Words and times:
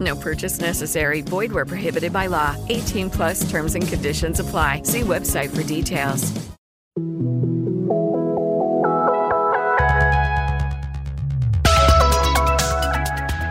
No 0.00 0.16
purchase 0.16 0.60
necessary. 0.60 1.22
Void 1.22 1.52
where 1.52 1.66
prohibited 1.66 2.12
by 2.12 2.28
law. 2.28 2.56
18 2.68 3.10
plus 3.10 3.50
terms 3.50 3.74
and 3.74 3.86
conditions 3.86 4.40
apply. 4.40 4.82
See 4.84 5.00
website 5.02 5.50
for 5.50 5.62
details. 5.62 6.32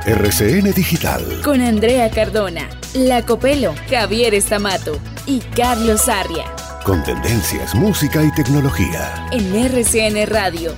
RCN 0.05 0.73
Digital. 0.73 1.41
Con 1.43 1.61
Andrea 1.61 2.09
Cardona, 2.09 2.67
La 2.95 3.23
Copelo, 3.23 3.75
Javier 3.87 4.33
Estamato 4.33 4.99
y 5.27 5.39
Carlos 5.39 6.09
Arria. 6.09 6.45
Con 6.83 7.03
tendencias, 7.03 7.75
música 7.75 8.23
y 8.23 8.31
tecnología. 8.31 9.27
En 9.31 9.53
RCN 9.55 10.25
Radio. 10.25 10.73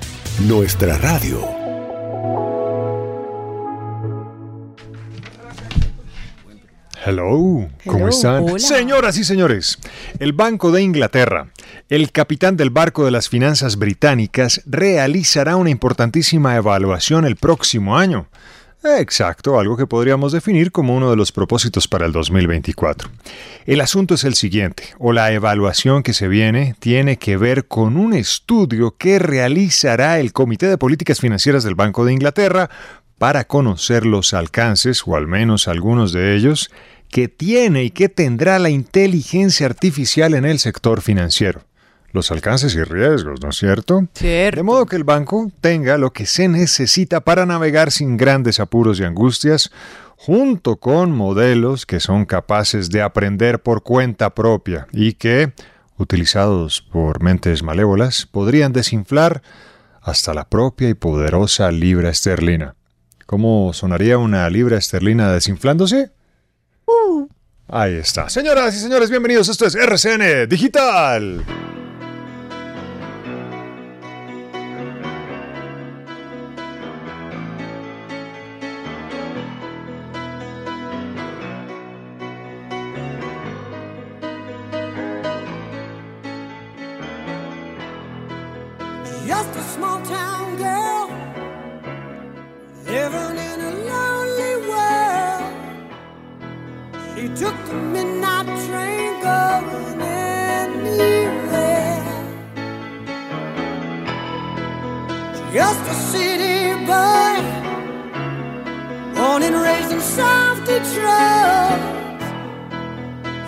Nuestra 0.45 0.97
radio. 0.97 1.60
Hello, 7.03 7.67
¿cómo 7.87 8.09
están? 8.09 8.43
hola. 8.43 8.59
Señoras 8.59 9.17
y 9.17 9.23
señores, 9.23 9.79
el 10.19 10.33
Banco 10.33 10.71
de 10.71 10.83
Inglaterra, 10.83 11.47
el 11.89 12.11
capitán 12.11 12.57
del 12.57 12.69
barco 12.69 13.05
de 13.05 13.09
las 13.09 13.27
finanzas 13.27 13.77
británicas, 13.77 14.61
realizará 14.67 15.55
una 15.55 15.71
importantísima 15.71 16.55
evaluación 16.55 17.25
el 17.25 17.37
próximo 17.37 17.97
año. 17.97 18.27
Exacto, 18.83 19.59
algo 19.59 19.77
que 19.77 19.87
podríamos 19.87 20.31
definir 20.31 20.71
como 20.71 20.95
uno 20.95 21.09
de 21.09 21.15
los 21.15 21.31
propósitos 21.31 21.87
para 21.87 22.05
el 22.05 22.11
2024. 22.11 23.09
El 23.65 23.81
asunto 23.81 24.13
es 24.13 24.23
el 24.23 24.35
siguiente, 24.35 24.83
o 24.99 25.11
la 25.11 25.31
evaluación 25.31 26.03
que 26.03 26.13
se 26.13 26.27
viene 26.27 26.75
tiene 26.79 27.17
que 27.17 27.35
ver 27.35 27.67
con 27.67 27.97
un 27.97 28.13
estudio 28.13 28.95
que 28.95 29.17
realizará 29.17 30.19
el 30.19 30.33
Comité 30.33 30.67
de 30.67 30.77
Políticas 30.77 31.19
Financieras 31.19 31.63
del 31.63 31.73
Banco 31.73 32.05
de 32.05 32.13
Inglaterra 32.13 32.69
para 33.21 33.43
conocer 33.43 34.03
los 34.03 34.33
alcances, 34.33 35.03
o 35.05 35.15
al 35.15 35.27
menos 35.27 35.67
algunos 35.67 36.11
de 36.11 36.35
ellos, 36.35 36.71
que 37.11 37.27
tiene 37.27 37.83
y 37.83 37.91
que 37.91 38.09
tendrá 38.09 38.57
la 38.57 38.69
inteligencia 38.69 39.67
artificial 39.67 40.33
en 40.33 40.45
el 40.45 40.59
sector 40.59 41.01
financiero. 41.01 41.61
Los 42.13 42.31
alcances 42.31 42.75
y 42.75 42.83
riesgos, 42.83 43.41
¿no 43.41 43.49
es 43.49 43.57
cierto? 43.57 44.05
Cierto. 44.13 44.57
De 44.57 44.63
modo 44.63 44.85
que 44.85 44.95
el 44.95 45.03
banco 45.03 45.51
tenga 45.61 45.97
lo 45.97 46.11
que 46.11 46.25
se 46.25 46.47
necesita 46.47 47.21
para 47.21 47.45
navegar 47.45 47.91
sin 47.91 48.17
grandes 48.17 48.59
apuros 48.59 48.99
y 48.99 49.03
angustias, 49.03 49.71
junto 50.17 50.77
con 50.77 51.11
modelos 51.11 51.85
que 51.85 51.99
son 51.99 52.25
capaces 52.25 52.89
de 52.89 53.01
aprender 53.01 53.61
por 53.61 53.83
cuenta 53.83 54.33
propia 54.35 54.87
y 54.91 55.13
que, 55.13 55.53
utilizados 55.97 56.81
por 56.81 57.23
mentes 57.23 57.63
malévolas, 57.63 58.25
podrían 58.25 58.73
desinflar 58.73 59.41
hasta 60.01 60.33
la 60.33 60.49
propia 60.49 60.89
y 60.89 60.95
poderosa 60.95 61.71
libra 61.71 62.09
esterlina. 62.09 62.75
¿Cómo 63.25 63.71
sonaría 63.73 64.17
una 64.17 64.49
libra 64.49 64.77
esterlina 64.77 65.31
desinflándose? 65.31 66.11
Ahí 67.73 67.95
está. 67.95 68.27
Señoras 68.27 68.75
y 68.75 68.79
señores, 68.79 69.09
bienvenidos. 69.09 69.47
Esto 69.47 69.65
es 69.65 69.75
RCN 69.75 70.45
Digital. 70.49 71.60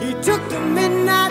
He 0.04 0.12
took 0.16 0.50
the 0.50 0.60
midnight 0.60 1.23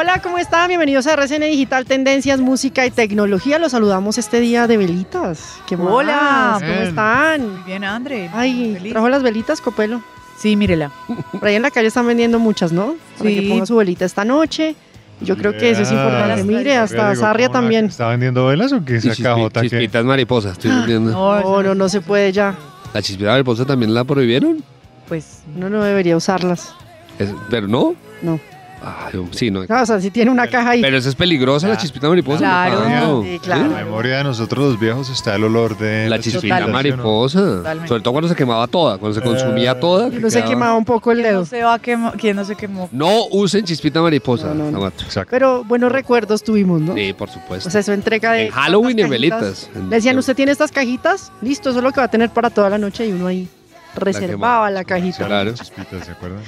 Hola, 0.00 0.22
¿cómo 0.22 0.38
están? 0.38 0.68
Bienvenidos 0.68 1.06
a 1.06 1.12
RCN 1.12 1.42
Digital 1.42 1.84
Tendencias, 1.84 2.40
Música 2.40 2.86
y 2.86 2.90
Tecnología. 2.90 3.58
Los 3.58 3.72
saludamos 3.72 4.16
este 4.16 4.40
día 4.40 4.66
de 4.66 4.78
velitas. 4.78 5.58
¿Qué 5.66 5.76
más? 5.76 5.88
Hola. 5.90 6.52
¿Cómo 6.58 6.72
Bien. 6.72 6.82
están? 6.84 7.52
Muy 7.52 7.62
bien, 7.64 7.84
André. 7.84 8.30
Ay, 8.32 8.74
Feliz. 8.78 8.92
¿trajo 8.92 9.08
las 9.10 9.22
velitas, 9.22 9.60
Copelo? 9.60 10.02
Sí, 10.38 10.56
mírela. 10.56 10.90
Por 11.32 11.46
ahí 11.46 11.56
en 11.56 11.62
la 11.62 11.70
calle 11.70 11.88
están 11.88 12.06
vendiendo 12.06 12.38
muchas, 12.38 12.72
¿no? 12.72 12.94
Para 13.18 13.28
Sí. 13.30 13.40
que 13.40 13.48
ponga 13.50 13.66
su 13.66 13.76
velita 13.76 14.06
esta 14.06 14.24
noche. 14.24 14.74
Yo 15.20 15.36
creo 15.36 15.52
que 15.52 15.70
eso 15.70 15.82
es 15.82 15.92
importante. 15.92 16.44
Mire, 16.44 16.76
hasta 16.78 17.10
Digo, 17.10 17.20
Sarria 17.20 17.48
¿cómo 17.48 17.56
la- 17.58 17.60
también. 17.60 17.84
¿Está 17.86 18.08
vendiendo 18.08 18.46
velas 18.46 18.72
o 18.72 18.82
qué? 18.82 19.00
Chispi- 19.00 19.22
cajota 19.22 19.60
que... 19.60 19.68
chispitas 19.68 20.02
mariposas, 20.04 20.52
estoy 20.52 20.70
vendiendo. 20.70 21.10
No, 21.10 21.62
no, 21.62 21.74
no 21.74 21.88
se 21.90 22.00
puede 22.00 22.32
ya. 22.32 22.54
¿La 22.94 23.02
chispita 23.02 23.32
mariposa 23.32 23.66
también 23.66 23.92
la 23.92 24.04
prohibieron? 24.04 24.64
Pues 25.08 25.42
Uno 25.54 25.68
no 25.68 25.82
debería 25.84 26.16
usarlas. 26.16 26.72
Es- 27.18 27.34
pero 27.50 27.68
no. 27.68 27.94
No. 28.22 28.40
Ay, 28.82 29.12
sí, 29.32 29.50
no. 29.50 29.64
No, 29.68 29.82
o 29.82 29.86
sea, 29.86 30.00
si 30.00 30.10
tiene 30.10 30.30
una 30.30 30.46
caja 30.46 30.70
ahí. 30.70 30.80
Pero 30.80 30.96
esa 30.96 31.08
es 31.10 31.14
peligrosa, 31.14 31.68
la 31.68 31.76
chispita 31.76 32.08
mariposa. 32.08 32.38
Claro, 32.38 32.88
no. 32.88 33.22
sí, 33.22 33.38
claro. 33.40 33.64
En 33.66 33.72
la 33.72 33.84
memoria 33.84 34.16
de 34.18 34.24
nosotros 34.24 34.64
los 34.70 34.80
viejos 34.80 35.10
está 35.10 35.34
el 35.36 35.44
olor 35.44 35.76
de 35.76 36.08
La 36.08 36.18
chispita 36.18 36.66
mariposa. 36.66 37.62
Sobre 37.86 38.00
todo 38.02 38.12
cuando 38.12 38.28
se 38.28 38.34
quemaba 38.34 38.66
toda, 38.66 38.98
cuando 38.98 39.18
se 39.18 39.24
consumía 39.26 39.78
toda. 39.78 40.10
que 40.10 40.18
No 40.20 40.30
se 40.30 40.42
quemaba 40.44 40.74
un 40.76 40.84
poco 40.84 41.12
el 41.12 41.22
dedo. 41.22 41.44
Se 41.44 41.62
va 41.62 41.74
a 41.74 41.78
quemar- 41.82 42.14
¿Quién 42.18 42.36
no 42.36 42.44
se 42.44 42.56
quemó? 42.56 42.88
No 42.92 43.26
usen 43.30 43.64
chispita 43.64 44.00
mariposa, 44.00 44.48
No, 44.48 44.54
no, 44.54 44.70
no. 44.70 44.78
Amato. 44.78 45.04
Pero 45.28 45.64
buenos 45.64 45.92
recuerdos 45.92 46.42
tuvimos, 46.42 46.80
¿no? 46.80 46.94
Sí, 46.94 47.12
por 47.12 47.28
supuesto. 47.30 47.68
O 47.68 47.72
sea, 47.72 47.82
su 47.82 47.92
entrega 47.92 48.32
de. 48.32 48.46
En 48.46 48.50
Halloween 48.52 48.98
y 48.98 49.04
velitas. 49.04 49.68
Le 49.74 49.96
decían, 49.96 50.16
¿usted 50.18 50.34
tiene 50.34 50.52
estas 50.52 50.72
cajitas? 50.72 51.30
Listo, 51.42 51.70
eso 51.70 51.78
es 51.78 51.84
lo 51.84 51.92
que 51.92 52.00
va 52.00 52.06
a 52.06 52.10
tener 52.10 52.30
para 52.30 52.50
toda 52.50 52.70
la 52.70 52.78
noche 52.78 53.06
y 53.06 53.12
uno 53.12 53.26
ahí 53.26 53.48
reservaba 53.94 54.70
la 54.70 54.84
cajita. 54.84 55.26
Claro. 55.26 55.52
Chispitas, 55.54 56.06
¿se 56.06 56.12
acuerdan? 56.12 56.40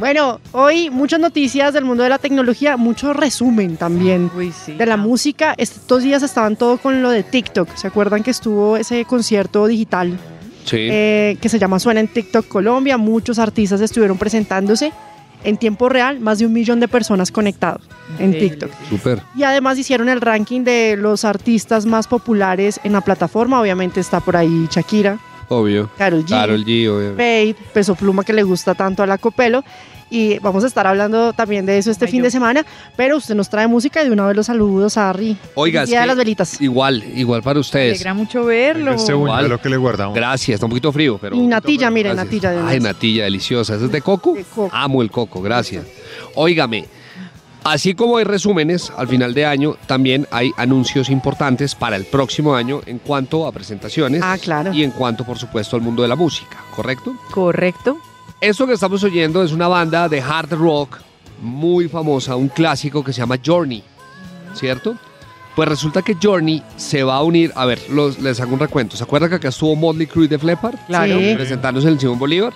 Bueno, 0.00 0.40
hoy 0.52 0.88
muchas 0.88 1.20
noticias 1.20 1.74
del 1.74 1.84
mundo 1.84 2.02
de 2.02 2.08
la 2.08 2.16
tecnología, 2.16 2.78
mucho 2.78 3.12
resumen 3.12 3.76
también 3.76 4.30
de 4.66 4.86
la 4.86 4.96
música. 4.96 5.52
Estos 5.58 6.02
días 6.02 6.22
estaban 6.22 6.56
todo 6.56 6.78
con 6.78 7.02
lo 7.02 7.10
de 7.10 7.22
TikTok. 7.22 7.68
¿Se 7.76 7.86
acuerdan 7.86 8.22
que 8.22 8.30
estuvo 8.30 8.78
ese 8.78 9.04
concierto 9.04 9.66
digital 9.66 10.18
Sí. 10.64 10.76
eh, 10.90 11.36
que 11.42 11.50
se 11.50 11.58
llama 11.58 11.78
Suena 11.78 12.00
en 12.00 12.08
TikTok 12.08 12.48
Colombia? 12.48 12.96
Muchos 12.96 13.38
artistas 13.38 13.82
estuvieron 13.82 14.16
presentándose 14.16 14.90
en 15.44 15.58
tiempo 15.58 15.90
real, 15.90 16.18
más 16.18 16.38
de 16.38 16.46
un 16.46 16.54
millón 16.54 16.80
de 16.80 16.88
personas 16.88 17.30
conectados 17.30 17.82
en 18.18 18.32
TikTok. 18.32 18.70
Súper. 18.88 19.20
Y 19.36 19.42
además 19.42 19.76
hicieron 19.76 20.08
el 20.08 20.22
ranking 20.22 20.62
de 20.64 20.96
los 20.98 21.26
artistas 21.26 21.84
más 21.84 22.06
populares 22.08 22.80
en 22.84 22.92
la 22.92 23.02
plataforma. 23.02 23.60
Obviamente 23.60 24.00
está 24.00 24.20
por 24.20 24.34
ahí 24.38 24.66
Shakira, 24.70 25.18
Obvio. 25.50 25.90
Karol 25.98 26.24
G. 26.24 26.28
Karol 26.30 26.64
G, 26.64 26.88
obvio. 26.88 27.10
Fade, 27.16 27.56
Peso 27.74 27.94
Pluma 27.96 28.24
que 28.24 28.32
le 28.32 28.44
gusta 28.44 28.74
tanto 28.74 29.02
a 29.02 29.06
la 29.06 29.18
Copelo. 29.18 29.64
Y 30.12 30.40
vamos 30.40 30.64
a 30.64 30.66
estar 30.66 30.88
hablando 30.88 31.32
también 31.32 31.64
de 31.66 31.78
eso 31.78 31.88
este 31.90 32.08
fin 32.08 32.20
de 32.22 32.32
semana. 32.32 32.64
Pero 32.96 33.16
usted 33.16 33.34
nos 33.36 33.48
trae 33.48 33.68
música 33.68 34.00
y 34.02 34.06
de 34.06 34.10
una 34.10 34.26
vez 34.26 34.34
los 34.36 34.46
saludos 34.46 34.96
a 34.96 35.10
Harry. 35.10 35.36
Oiga, 35.54 35.84
Día 35.86 36.00
de 36.00 36.06
las 36.08 36.16
velitas. 36.16 36.60
Igual, 36.60 37.04
igual 37.14 37.42
para 37.44 37.54
Me 37.54 37.60
ustedes. 37.60 37.94
alegra 37.98 38.14
mucho 38.14 38.44
verlo. 38.44 38.92
Este 38.92 39.12
Igual. 39.12 39.48
lo 39.48 39.60
que 39.60 39.68
le 39.68 39.76
guardamos. 39.76 40.14
Gracias, 40.16 40.54
está 40.54 40.66
un 40.66 40.70
poquito 40.70 40.90
frío, 40.92 41.16
pero. 41.20 41.36
Y 41.36 41.40
natilla, 41.46 41.90
mire, 41.90 42.08
Gracias. 42.08 42.24
natilla 42.26 42.50
de 42.50 42.60
Ay, 42.60 42.80
natilla, 42.80 43.24
deliciosa. 43.24 43.76
¿Eso 43.76 43.84
es 43.86 43.92
de 43.92 44.02
coco? 44.02 44.36
Amo 44.72 45.00
el 45.02 45.12
coco, 45.12 45.40
gracias. 45.42 45.84
Óigame, 46.34 46.86
así 47.64 47.94
como 47.94 48.16
hay 48.16 48.24
resúmenes 48.24 48.92
al 48.96 49.08
final 49.08 49.34
de 49.34 49.46
año, 49.46 49.76
también 49.86 50.26
hay 50.30 50.52
anuncios 50.56 51.08
importantes 51.10 51.74
para 51.74 51.96
el 51.96 52.04
próximo 52.04 52.54
año 52.54 52.80
en 52.86 52.98
cuanto 52.98 53.46
a 53.46 53.52
presentaciones. 53.52 54.22
Ah, 54.24 54.36
claro. 54.40 54.72
Y 54.72 54.82
en 54.82 54.90
cuanto, 54.90 55.24
por 55.24 55.38
supuesto, 55.38 55.76
al 55.76 55.82
mundo 55.82 56.02
de 56.02 56.08
la 56.08 56.16
música, 56.16 56.58
¿correcto? 56.74 57.14
Correcto. 57.30 57.98
Esto 58.40 58.66
que 58.66 58.72
estamos 58.72 59.02
oyendo 59.04 59.42
es 59.42 59.52
una 59.52 59.68
banda 59.68 60.08
de 60.08 60.20
hard 60.20 60.52
rock 60.54 60.98
muy 61.42 61.88
famosa, 61.88 62.36
un 62.36 62.48
clásico 62.48 63.02
que 63.04 63.12
se 63.12 63.20
llama 63.20 63.36
Journey, 63.44 63.82
¿cierto? 64.54 64.96
Pues 65.56 65.68
resulta 65.68 66.00
que 66.02 66.16
Journey 66.22 66.62
se 66.76 67.02
va 67.02 67.16
a 67.16 67.22
unir, 67.22 67.52
a 67.54 67.66
ver, 67.66 67.80
los- 67.90 68.18
les 68.20 68.40
hago 68.40 68.54
un 68.54 68.60
recuento. 68.60 68.96
¿Se 68.96 69.02
acuerdan 69.04 69.28
que 69.30 69.36
acá 69.36 69.48
estuvo 69.48 69.74
Motley 69.76 70.06
Crue 70.06 70.28
de 70.28 70.38
Def 70.38 70.58
Claro. 70.86 71.18
Sí. 71.18 71.34
Presentándose 71.34 71.88
en 71.88 71.94
el 71.94 72.00
Simón 72.00 72.18
Bolívar. 72.18 72.52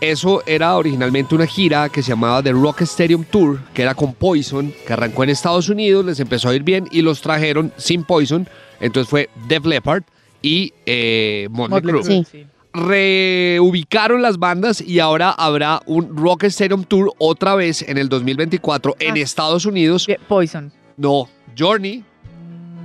Eso 0.00 0.42
era 0.46 0.76
originalmente 0.76 1.34
una 1.34 1.46
gira 1.46 1.88
que 1.88 2.02
se 2.02 2.10
llamaba 2.10 2.42
The 2.42 2.52
Rock 2.52 2.82
Stadium 2.82 3.24
Tour, 3.24 3.60
que 3.72 3.82
era 3.82 3.94
con 3.94 4.12
Poison, 4.12 4.72
que 4.86 4.92
arrancó 4.92 5.24
en 5.24 5.30
Estados 5.30 5.68
Unidos, 5.70 6.04
les 6.04 6.20
empezó 6.20 6.50
a 6.50 6.54
ir 6.54 6.62
bien 6.62 6.86
y 6.92 7.00
los 7.00 7.22
trajeron 7.22 7.72
sin 7.78 8.04
Poison. 8.04 8.46
Entonces 8.80 9.08
fue 9.08 9.30
Def 9.48 9.64
Leppard 9.64 10.02
y 10.42 10.74
eh, 10.84 11.48
Motley 11.50 11.80
Crue. 11.82 12.04
Sí. 12.04 12.46
reubicaron 12.74 14.20
las 14.20 14.38
bandas 14.38 14.82
y 14.82 15.00
ahora 15.00 15.30
habrá 15.30 15.80
un 15.86 16.14
Rock 16.14 16.44
Stadium 16.44 16.84
Tour 16.84 17.12
otra 17.18 17.54
vez 17.54 17.80
en 17.80 17.96
el 17.96 18.10
2024 18.10 18.96
en 19.00 19.16
Estados 19.16 19.64
Unidos. 19.64 20.06
Poison. 20.28 20.70
No, 20.98 21.28
Journey, 21.58 22.04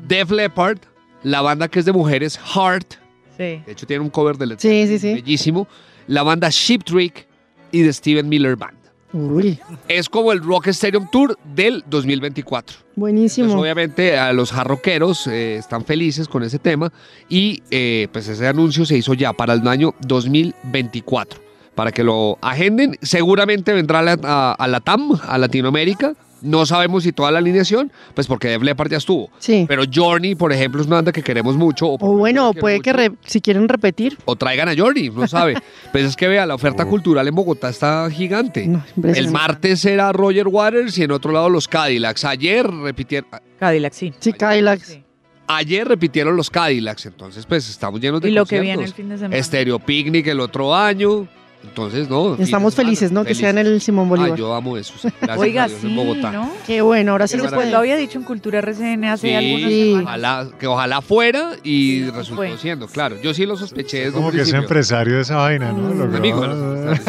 Def 0.07 0.31
Leppard, 0.31 0.77
la 1.23 1.41
banda 1.41 1.67
que 1.67 1.79
es 1.79 1.85
de 1.85 1.91
mujeres, 1.91 2.37
Heart. 2.55 2.93
Sí. 3.35 3.61
De 3.65 3.71
hecho, 3.71 3.85
tiene 3.85 4.01
un 4.03 4.09
cover 4.09 4.37
de 4.37 4.45
Led 4.45 4.59
Sí, 4.59 4.85
sí, 4.87 4.97
sí. 4.99 5.13
bellísimo. 5.15 5.67
La 6.11 6.23
banda 6.23 6.49
Sheep 6.51 6.83
Trick 6.83 7.25
y 7.71 7.83
de 7.83 7.93
Steven 7.93 8.27
Miller 8.27 8.57
Band. 8.57 8.77
Uy, 9.13 9.57
Es 9.87 10.09
como 10.09 10.33
el 10.33 10.43
Rock 10.43 10.67
Stadium 10.67 11.07
Tour 11.09 11.37
del 11.55 11.85
2024. 11.87 12.77
buenísimo. 12.97 13.45
Entonces, 13.45 13.61
obviamente, 13.61 14.17
a 14.17 14.33
los 14.33 14.51
jarroqueros 14.51 15.27
eh, 15.27 15.55
están 15.55 15.85
felices 15.85 16.27
con 16.27 16.43
ese 16.43 16.59
tema 16.59 16.91
y 17.29 17.63
eh, 17.71 18.09
pues 18.11 18.27
ese 18.27 18.45
anuncio 18.45 18.85
se 18.85 18.97
hizo 18.97 19.13
ya 19.13 19.31
para 19.31 19.53
el 19.53 19.65
año 19.65 19.95
2024. 20.05 21.39
Para 21.75 21.93
que 21.93 22.03
lo 22.03 22.37
agenden, 22.41 22.97
seguramente 23.01 23.71
vendrá 23.71 23.99
a 23.99 24.17
a, 24.23 24.51
a 24.51 24.67
la 24.67 24.81
TAM, 24.81 25.17
a 25.25 25.37
Latinoamérica. 25.37 26.15
No 26.41 26.65
sabemos 26.65 27.03
si 27.03 27.11
toda 27.11 27.31
la 27.31 27.39
alineación, 27.39 27.91
pues 28.15 28.27
porque 28.27 28.47
Def 28.49 28.61
Leppard 28.63 28.89
ya 28.91 28.97
estuvo. 28.97 29.29
Sí. 29.39 29.65
Pero 29.67 29.83
Journey, 29.91 30.35
por 30.35 30.51
ejemplo, 30.51 30.81
es 30.81 30.87
una 30.87 30.97
banda 30.97 31.11
que 31.11 31.21
queremos 31.23 31.55
mucho. 31.55 31.87
O, 31.87 31.97
O 31.99 32.17
bueno, 32.17 32.53
puede 32.53 32.79
que 32.81 32.93
re- 32.93 33.11
si 33.25 33.41
quieren 33.41 33.67
repetir. 33.69 34.17
o 34.25 34.35
traigan 34.35 34.67
a 34.69 34.75
Journey, 34.75 35.09
no 35.09 35.27
sabe. 35.27 35.55
pues 35.91 36.05
es 36.05 36.15
que 36.15 36.27
vea, 36.27 36.45
la 36.45 36.55
oferta 36.55 36.85
cultural 36.85 37.27
en 37.27 37.35
Bogotá 37.35 37.69
está 37.69 38.09
gigante. 38.09 38.63
el 38.63 38.71
impresionante. 38.95 39.31
martes 39.31 39.85
era 39.85 40.11
Roger 40.11 40.47
Waters 40.47 40.97
y 40.97 41.03
en 41.03 41.11
otro 41.11 41.31
lado 41.31 41.49
los 41.49 41.67
Cadillacs. 41.67 42.25
Ayer 42.25 42.65
repitieron, 42.67 43.29
Cadillac, 43.59 43.93
sí. 43.93 44.13
Sí, 44.19 44.33
Cadillacs. 44.33 44.99
Ayer 45.47 45.85
repitieron 45.87 46.37
los 46.37 46.49
Cadillacs, 46.49 47.05
entonces 47.07 47.45
pues 47.45 47.69
estamos 47.69 47.99
llenos 47.99 48.21
de 48.21 48.29
Y 48.29 48.31
lo 48.31 48.45
que 48.45 48.61
viene 48.61 48.83
el 48.85 48.93
fin 48.93 49.09
de 49.09 49.17
semana. 49.17 49.43
Stereo 49.43 49.79
Picnic 49.79 50.27
el 50.27 50.39
otro 50.39 50.73
año. 50.73 51.27
Entonces, 51.63 52.09
no. 52.09 52.35
Estamos 52.35 52.75
felices, 52.75 53.11
¿no? 53.11 53.23
Que 53.23 53.33
sea 53.33 53.51
en 53.51 53.59
el 53.59 53.79
Simón 53.81 54.09
Bolívar. 54.09 54.31
Ah, 54.33 54.35
yo 54.35 54.53
amo 54.53 54.75
eso. 54.77 54.93
sí. 55.01 55.07
Gracias 55.21 55.37
Oiga, 55.39 55.63
a 55.63 55.67
Dios, 55.67 55.79
sí, 55.81 55.87
en 55.87 55.95
Bogotá. 55.95 56.31
¿no? 56.31 56.51
Qué 56.67 56.81
bueno, 56.81 57.13
ahora 57.13 57.27
sí 57.27 57.39
se 57.39 57.47
puede. 57.49 57.71
lo 57.71 57.77
había 57.77 57.95
dicho 57.95 58.17
en 58.19 58.25
Cultura 58.25 58.59
RCN 58.59 59.05
hace 59.05 59.39
Sí, 59.39 59.89
semanas. 59.91 60.03
ojalá, 60.03 60.47
que 60.59 60.67
ojalá 60.67 61.01
fuera 61.01 61.51
y 61.63 62.03
resultó 62.09 62.35
fue. 62.43 62.57
siendo, 62.57 62.87
claro. 62.87 63.15
Yo 63.21 63.33
sí 63.33 63.45
lo 63.45 63.55
sospeché 63.55 63.99
desde 63.99 64.11
Como 64.13 64.27
un 64.27 64.33
que 64.33 64.41
es 64.41 64.51
empresario 64.53 65.15
de 65.15 65.21
esa 65.21 65.37
vaina, 65.37 65.71
¿no? 65.71 65.93
Lo 65.93 66.09
que 66.11 66.17
Amigo 66.17 66.41
de. 66.47 66.99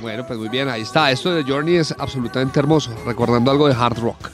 Bueno, 0.00 0.26
pues 0.26 0.38
muy 0.38 0.48
bien, 0.48 0.68
ahí 0.68 0.82
está. 0.82 1.10
Esto 1.10 1.34
de 1.34 1.42
Journey 1.44 1.76
es 1.76 1.94
absolutamente 1.98 2.58
hermoso, 2.60 2.90
recordando 3.06 3.50
algo 3.50 3.68
de 3.68 3.74
hard 3.74 3.98
rock. 3.98 4.30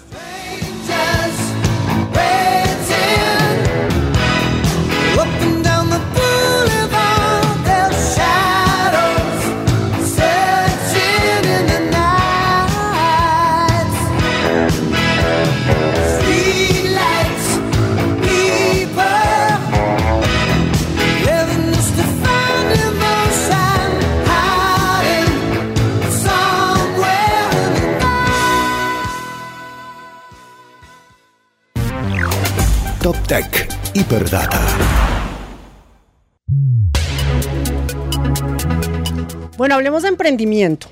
Bueno, 39.57 39.75
hablemos 39.75 40.03
de 40.03 40.09
emprendimiento. 40.09 40.89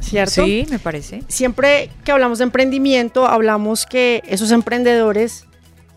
¿Cierto? 0.00 0.44
Sí, 0.44 0.66
me 0.70 0.78
parece. 0.78 1.22
Siempre 1.28 1.90
que 2.04 2.12
hablamos 2.12 2.38
de 2.38 2.44
emprendimiento, 2.44 3.26
hablamos 3.26 3.86
que 3.86 4.22
esos 4.28 4.50
emprendedores, 4.50 5.46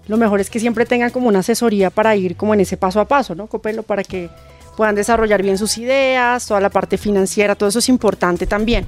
lo 0.08 0.17
mejor 0.17 0.39
es 0.39 0.50
que 0.50 0.60
siempre 0.60 0.86
tengan 0.86 1.12
como 1.12 1.27
una 1.27 1.39
asesoría 1.39 1.89
para 1.89 2.15
ir 2.15 2.36
como 2.36 2.53
en 2.53 2.62
ese 2.62 2.77
paso 2.77 3.00
a 3.00 3.06
paso, 3.06 3.36
¿no, 3.36 3.48
Copelo? 3.48 3.84
Para 3.84 4.03
que 4.03 4.29
puedan 4.75 4.96
desarrollar 4.96 5.41
bien 5.41 5.58
sus 5.58 5.77
ideas, 5.77 6.46
toda 6.48 6.62
la 6.62 6.70
parte 6.70 6.98
financiera, 6.98 7.56
todo 7.56 7.70
eso 7.70 7.79
es 7.79 7.89
importante 7.89 8.48
también. 8.48 8.86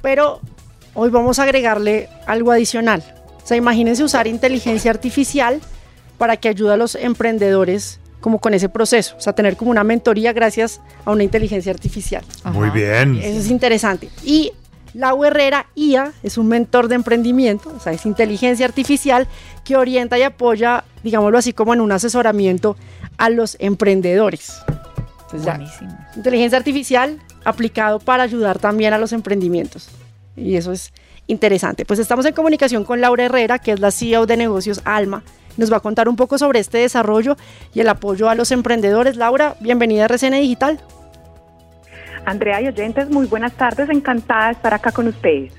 Pero 0.00 0.40
hoy 0.94 1.10
vamos 1.10 1.38
a 1.38 1.44
agregarle 1.44 2.08
algo 2.26 2.50
adicional. 2.50 3.02
O 3.42 3.46
sea, 3.46 3.56
imagínense 3.56 4.02
usar 4.02 4.26
inteligencia 4.26 4.90
artificial 4.90 5.60
para 6.22 6.36
que 6.36 6.48
ayude 6.48 6.72
a 6.72 6.76
los 6.76 6.94
emprendedores 6.94 7.98
como 8.20 8.38
con 8.38 8.54
ese 8.54 8.68
proceso, 8.68 9.16
o 9.18 9.20
sea, 9.20 9.32
tener 9.32 9.56
como 9.56 9.72
una 9.72 9.82
mentoría 9.82 10.32
gracias 10.32 10.80
a 11.04 11.10
una 11.10 11.24
inteligencia 11.24 11.72
artificial. 11.72 12.22
Muy 12.44 12.70
bien. 12.70 13.18
Eso 13.18 13.40
es 13.40 13.50
interesante. 13.50 14.08
Y 14.22 14.52
Lau 14.94 15.24
Herrera, 15.24 15.66
IA, 15.74 16.12
es 16.22 16.38
un 16.38 16.46
mentor 16.46 16.86
de 16.86 16.94
emprendimiento, 16.94 17.72
o 17.76 17.80
sea, 17.80 17.92
es 17.92 18.06
inteligencia 18.06 18.64
artificial 18.64 19.26
que 19.64 19.76
orienta 19.76 20.16
y 20.16 20.22
apoya, 20.22 20.84
digámoslo 21.02 21.38
así, 21.38 21.52
como 21.52 21.74
en 21.74 21.80
un 21.80 21.90
asesoramiento 21.90 22.76
a 23.18 23.28
los 23.28 23.56
emprendedores. 23.58 24.62
Entonces, 25.22 25.44
ya, 25.44 25.56
Buenísimo. 25.56 25.98
inteligencia 26.14 26.56
artificial 26.56 27.18
aplicado 27.44 27.98
para 27.98 28.22
ayudar 28.22 28.60
también 28.60 28.92
a 28.92 28.98
los 28.98 29.12
emprendimientos. 29.12 29.88
Y 30.36 30.54
eso 30.54 30.70
es 30.70 30.92
interesante. 31.26 31.84
Pues 31.84 31.98
estamos 31.98 32.24
en 32.26 32.32
comunicación 32.32 32.84
con 32.84 33.00
Laura 33.00 33.24
Herrera, 33.24 33.58
que 33.58 33.72
es 33.72 33.80
la 33.80 33.90
CEO 33.90 34.26
de 34.26 34.36
negocios 34.36 34.82
Alma. 34.84 35.24
Nos 35.56 35.72
va 35.72 35.78
a 35.78 35.80
contar 35.80 36.08
un 36.08 36.16
poco 36.16 36.38
sobre 36.38 36.60
este 36.60 36.78
desarrollo 36.78 37.36
y 37.74 37.80
el 37.80 37.88
apoyo 37.88 38.28
a 38.28 38.34
los 38.34 38.50
emprendedores. 38.52 39.16
Laura, 39.16 39.56
bienvenida 39.60 40.02
a 40.02 40.06
RCN 40.06 40.40
Digital. 40.40 40.80
Andrea 42.24 42.60
y 42.60 42.68
oyentes, 42.68 43.10
muy 43.10 43.26
buenas 43.26 43.52
tardes, 43.52 43.88
encantada 43.90 44.46
de 44.46 44.52
estar 44.52 44.74
acá 44.74 44.92
con 44.92 45.08
ustedes. 45.08 45.52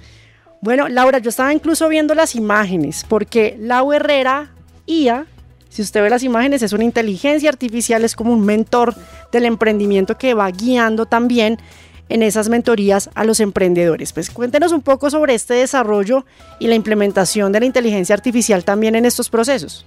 Bueno, 0.62 0.88
Laura, 0.88 1.19
yo 1.19 1.29
estaba 1.29 1.53
incluso 1.53 1.89
viendo 1.89 2.15
las 2.15 2.35
imágenes, 2.35 3.05
porque 3.07 3.57
Lau 3.59 3.91
Herrera, 3.91 4.51
IA, 4.85 5.25
si 5.67 5.81
usted 5.81 6.01
ve 6.01 6.09
las 6.09 6.23
imágenes, 6.23 6.62
es 6.62 6.71
una 6.71 6.85
inteligencia 6.85 7.50
artificial, 7.50 8.05
es 8.05 8.15
como 8.15 8.31
un 8.31 8.45
mentor 8.45 8.95
del 9.31 9.45
emprendimiento 9.45 10.17
que 10.17 10.33
va 10.33 10.50
guiando 10.51 11.05
también 11.05 11.57
en 12.10 12.24
esas 12.24 12.50
mentorías 12.50 13.10
a 13.15 13.24
los 13.24 13.39
emprendedores. 13.39 14.13
Pues 14.13 14.29
cuéntenos 14.29 14.72
un 14.72 14.81
poco 14.81 15.10
sobre 15.10 15.33
este 15.33 15.55
desarrollo 15.55 16.25
y 16.60 16.67
la 16.67 16.75
implementación 16.75 17.51
de 17.51 17.60
la 17.62 17.65
inteligencia 17.65 18.15
artificial 18.15 18.63
también 18.63 18.95
en 18.95 19.05
estos 19.05 19.29
procesos. 19.29 19.86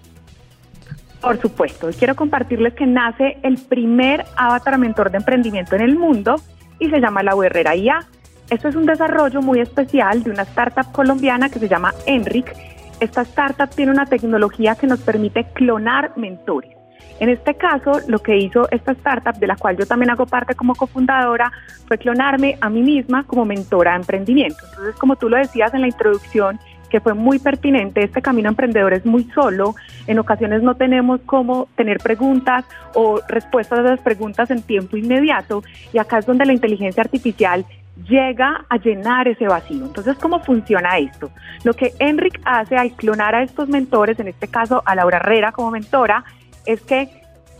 Por 1.20 1.40
supuesto, 1.40 1.88
quiero 1.98 2.14
compartirles 2.14 2.74
que 2.74 2.86
nace 2.86 3.38
el 3.42 3.58
primer 3.58 4.24
avatar 4.36 4.78
mentor 4.78 5.10
de 5.10 5.18
emprendimiento 5.18 5.74
en 5.74 5.82
el 5.82 5.96
mundo 5.96 6.36
y 6.78 6.88
se 6.88 7.00
llama 7.00 7.22
la 7.22 7.34
Herrera 7.44 7.74
IA. 7.74 8.06
Esto 8.50 8.68
es 8.68 8.76
un 8.76 8.86
desarrollo 8.86 9.42
muy 9.42 9.60
especial 9.60 10.22
de 10.22 10.30
una 10.30 10.42
startup 10.42 10.92
colombiana 10.92 11.48
que 11.48 11.58
se 11.58 11.68
llama 11.68 11.94
Enric. 12.06 12.54
Esta 13.00 13.22
startup 13.22 13.70
tiene 13.74 13.90
una 13.90 14.06
tecnología 14.06 14.76
que 14.76 14.86
nos 14.86 15.00
permite 15.00 15.46
clonar 15.52 16.12
mentores. 16.16 16.75
En 17.18 17.30
este 17.30 17.54
caso, 17.54 18.00
lo 18.08 18.18
que 18.18 18.36
hizo 18.36 18.68
esta 18.70 18.92
startup, 18.92 19.38
de 19.38 19.46
la 19.46 19.56
cual 19.56 19.76
yo 19.76 19.86
también 19.86 20.10
hago 20.10 20.26
parte 20.26 20.54
como 20.54 20.74
cofundadora, 20.74 21.50
fue 21.86 21.96
clonarme 21.98 22.58
a 22.60 22.68
mí 22.68 22.82
misma 22.82 23.24
como 23.24 23.44
mentora 23.44 23.92
de 23.92 23.98
emprendimiento. 23.98 24.58
Entonces, 24.70 24.96
como 24.96 25.16
tú 25.16 25.28
lo 25.28 25.38
decías 25.38 25.72
en 25.72 25.80
la 25.80 25.86
introducción, 25.86 26.58
que 26.90 27.00
fue 27.00 27.14
muy 27.14 27.38
pertinente, 27.38 28.04
este 28.04 28.22
camino 28.22 28.48
emprendedor 28.48 28.92
es 28.92 29.04
muy 29.04 29.24
solo, 29.34 29.74
en 30.06 30.18
ocasiones 30.18 30.62
no 30.62 30.76
tenemos 30.76 31.20
cómo 31.26 31.68
tener 31.74 31.98
preguntas 31.98 32.64
o 32.94 33.20
respuestas 33.28 33.80
a 33.80 33.82
las 33.82 34.00
preguntas 34.00 34.50
en 34.50 34.62
tiempo 34.62 34.96
inmediato 34.96 35.62
y 35.92 35.98
acá 35.98 36.18
es 36.18 36.26
donde 36.26 36.46
la 36.46 36.52
inteligencia 36.52 37.02
artificial 37.02 37.64
llega 38.08 38.64
a 38.68 38.76
llenar 38.76 39.26
ese 39.26 39.48
vacío. 39.48 39.84
Entonces, 39.84 40.16
¿cómo 40.18 40.40
funciona 40.40 40.98
esto? 40.98 41.30
Lo 41.64 41.74
que 41.74 41.92
Enric 41.98 42.40
hace 42.44 42.76
al 42.76 42.92
clonar 42.92 43.34
a 43.34 43.42
estos 43.42 43.68
mentores, 43.68 44.20
en 44.20 44.28
este 44.28 44.48
caso 44.48 44.82
a 44.84 44.94
Laura 44.94 45.18
Herrera 45.18 45.52
como 45.52 45.70
mentora, 45.70 46.24
es 46.66 46.80
que 46.82 47.08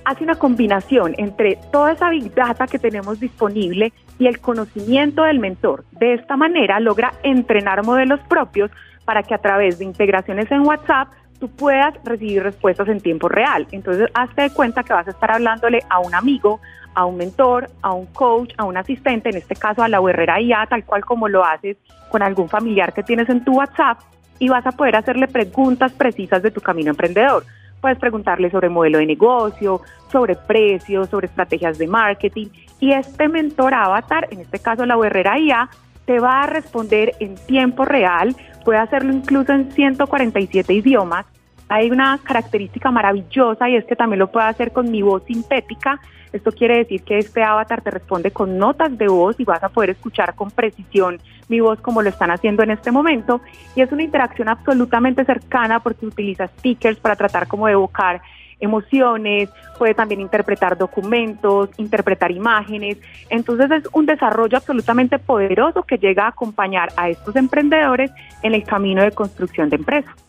hace 0.04 0.22
una 0.22 0.36
combinación 0.36 1.14
entre 1.18 1.58
toda 1.72 1.92
esa 1.92 2.10
big 2.10 2.32
data 2.34 2.66
que 2.66 2.78
tenemos 2.78 3.18
disponible 3.18 3.92
y 4.18 4.26
el 4.26 4.40
conocimiento 4.40 5.24
del 5.24 5.40
mentor. 5.40 5.84
De 5.92 6.14
esta 6.14 6.36
manera 6.36 6.78
logra 6.80 7.12
entrenar 7.22 7.84
modelos 7.84 8.20
propios 8.28 8.70
para 9.04 9.22
que 9.22 9.34
a 9.34 9.38
través 9.38 9.78
de 9.78 9.84
integraciones 9.84 10.50
en 10.50 10.66
WhatsApp 10.66 11.08
tú 11.40 11.48
puedas 11.48 11.94
recibir 12.04 12.42
respuestas 12.42 12.88
en 12.88 13.00
tiempo 13.00 13.28
real. 13.28 13.66
Entonces, 13.72 14.08
hazte 14.14 14.42
de 14.42 14.50
cuenta 14.50 14.82
que 14.82 14.92
vas 14.92 15.06
a 15.06 15.10
estar 15.10 15.30
hablándole 15.30 15.80
a 15.90 15.98
un 16.00 16.14
amigo, 16.14 16.60
a 16.94 17.04
un 17.04 17.16
mentor, 17.16 17.68
a 17.82 17.92
un 17.92 18.06
coach, 18.06 18.54
a 18.56 18.64
un 18.64 18.76
asistente, 18.76 19.28
en 19.28 19.36
este 19.36 19.54
caso 19.54 19.82
a 19.82 19.88
la 19.88 19.98
Herrera 19.98 20.40
IA, 20.40 20.66
tal 20.66 20.84
cual 20.84 21.04
como 21.04 21.28
lo 21.28 21.44
haces 21.44 21.76
con 22.10 22.22
algún 22.22 22.48
familiar 22.48 22.92
que 22.94 23.02
tienes 23.02 23.28
en 23.28 23.44
tu 23.44 23.52
WhatsApp, 23.52 23.98
y 24.38 24.48
vas 24.48 24.66
a 24.66 24.72
poder 24.72 24.96
hacerle 24.96 25.28
preguntas 25.28 25.92
precisas 25.92 26.42
de 26.42 26.50
tu 26.50 26.60
camino 26.60 26.90
emprendedor. 26.90 27.44
Puedes 27.80 27.98
preguntarle 27.98 28.50
sobre 28.50 28.68
modelo 28.68 28.98
de 28.98 29.06
negocio, 29.06 29.80
sobre 30.10 30.34
precios, 30.34 31.08
sobre 31.08 31.26
estrategias 31.26 31.78
de 31.78 31.86
marketing, 31.86 32.46
y 32.80 32.92
este 32.92 33.28
mentor 33.28 33.74
avatar, 33.74 34.28
en 34.30 34.40
este 34.40 34.58
caso 34.58 34.84
la 34.86 34.96
Herrera 34.96 35.38
IA, 35.38 35.68
te 36.04 36.20
va 36.20 36.42
a 36.42 36.46
responder 36.46 37.14
en 37.20 37.34
tiempo 37.34 37.84
real, 37.84 38.34
puede 38.64 38.78
hacerlo 38.78 39.12
incluso 39.12 39.52
en 39.52 39.70
147 39.72 40.72
idiomas. 40.72 41.26
Hay 41.68 41.90
una 41.90 42.18
característica 42.22 42.90
maravillosa 42.90 43.68
y 43.68 43.76
es 43.76 43.84
que 43.84 43.96
también 43.96 44.20
lo 44.20 44.30
puede 44.30 44.46
hacer 44.46 44.72
con 44.72 44.90
mi 44.90 45.02
voz 45.02 45.24
sintética. 45.24 46.00
Esto 46.32 46.52
quiere 46.52 46.78
decir 46.78 47.02
que 47.02 47.18
este 47.18 47.42
avatar 47.42 47.82
te 47.82 47.90
responde 47.90 48.30
con 48.30 48.58
notas 48.58 48.96
de 48.96 49.08
voz 49.08 49.38
y 49.40 49.44
vas 49.44 49.62
a 49.64 49.68
poder 49.68 49.90
escuchar 49.90 50.34
con 50.34 50.50
precisión 50.50 51.18
mi 51.48 51.60
voz 51.60 51.80
como 51.80 52.02
lo 52.02 52.08
están 52.08 52.30
haciendo 52.30 52.62
en 52.62 52.70
este 52.70 52.90
momento. 52.92 53.40
Y 53.74 53.80
es 53.80 53.90
una 53.90 54.02
interacción 54.02 54.48
absolutamente 54.48 55.24
cercana 55.24 55.80
porque 55.80 56.06
utiliza 56.06 56.46
stickers 56.46 56.98
para 56.98 57.16
tratar 57.16 57.48
como 57.48 57.66
de 57.66 57.72
evocar 57.72 58.20
emociones, 58.60 59.50
puede 59.78 59.94
también 59.94 60.20
interpretar 60.20 60.78
documentos, 60.78 61.70
interpretar 61.76 62.30
imágenes. 62.30 62.98
Entonces 63.28 63.70
es 63.70 63.88
un 63.92 64.06
desarrollo 64.06 64.56
absolutamente 64.56 65.18
poderoso 65.18 65.82
que 65.82 65.98
llega 65.98 66.24
a 66.24 66.28
acompañar 66.28 66.90
a 66.96 67.08
estos 67.10 67.36
emprendedores 67.36 68.10
en 68.42 68.54
el 68.54 68.64
camino 68.64 69.02
de 69.02 69.10
construcción 69.10 69.68
de 69.68 69.76
empresas. 69.76 70.25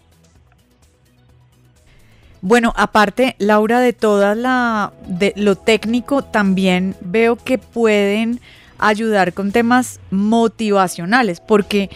Bueno, 2.42 2.74
aparte, 2.76 3.36
Laura, 3.40 3.80
de 3.80 3.94
toda 3.94 4.36
la 4.36 4.94
de 5.08 5.34
lo 5.36 5.56
técnico, 5.56 6.24
también 6.24 6.96
veo 7.02 7.36
que 7.36 7.58
pueden 7.58 8.40
ayudar 8.78 9.34
con 9.34 9.52
temas 9.52 10.00
motivacionales, 10.12 11.40
porque 11.40 11.90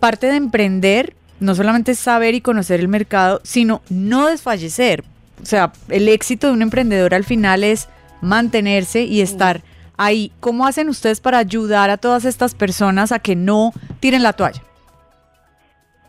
parte 0.00 0.26
de 0.26 0.36
emprender 0.36 1.14
no 1.40 1.54
solamente 1.54 1.92
es 1.92 1.98
saber 1.98 2.34
y 2.34 2.40
conocer 2.40 2.80
el 2.80 2.88
mercado, 2.88 3.40
sino 3.44 3.82
no 3.88 4.26
desfallecer, 4.26 5.04
o 5.42 5.46
sea, 5.46 5.72
el 5.88 6.08
éxito 6.08 6.46
de 6.46 6.52
un 6.54 6.62
emprendedor 6.62 7.14
al 7.14 7.24
final 7.24 7.64
es 7.64 7.88
mantenerse 8.20 9.02
y 9.04 9.20
estar 9.20 9.62
ahí. 9.96 10.32
¿Cómo 10.40 10.66
hacen 10.66 10.88
ustedes 10.88 11.20
para 11.20 11.38
ayudar 11.38 11.90
a 11.90 11.98
todas 11.98 12.24
estas 12.24 12.54
personas 12.54 13.12
a 13.12 13.18
que 13.18 13.36
no 13.36 13.72
tiren 14.00 14.22
la 14.22 14.32
toalla? 14.32 14.62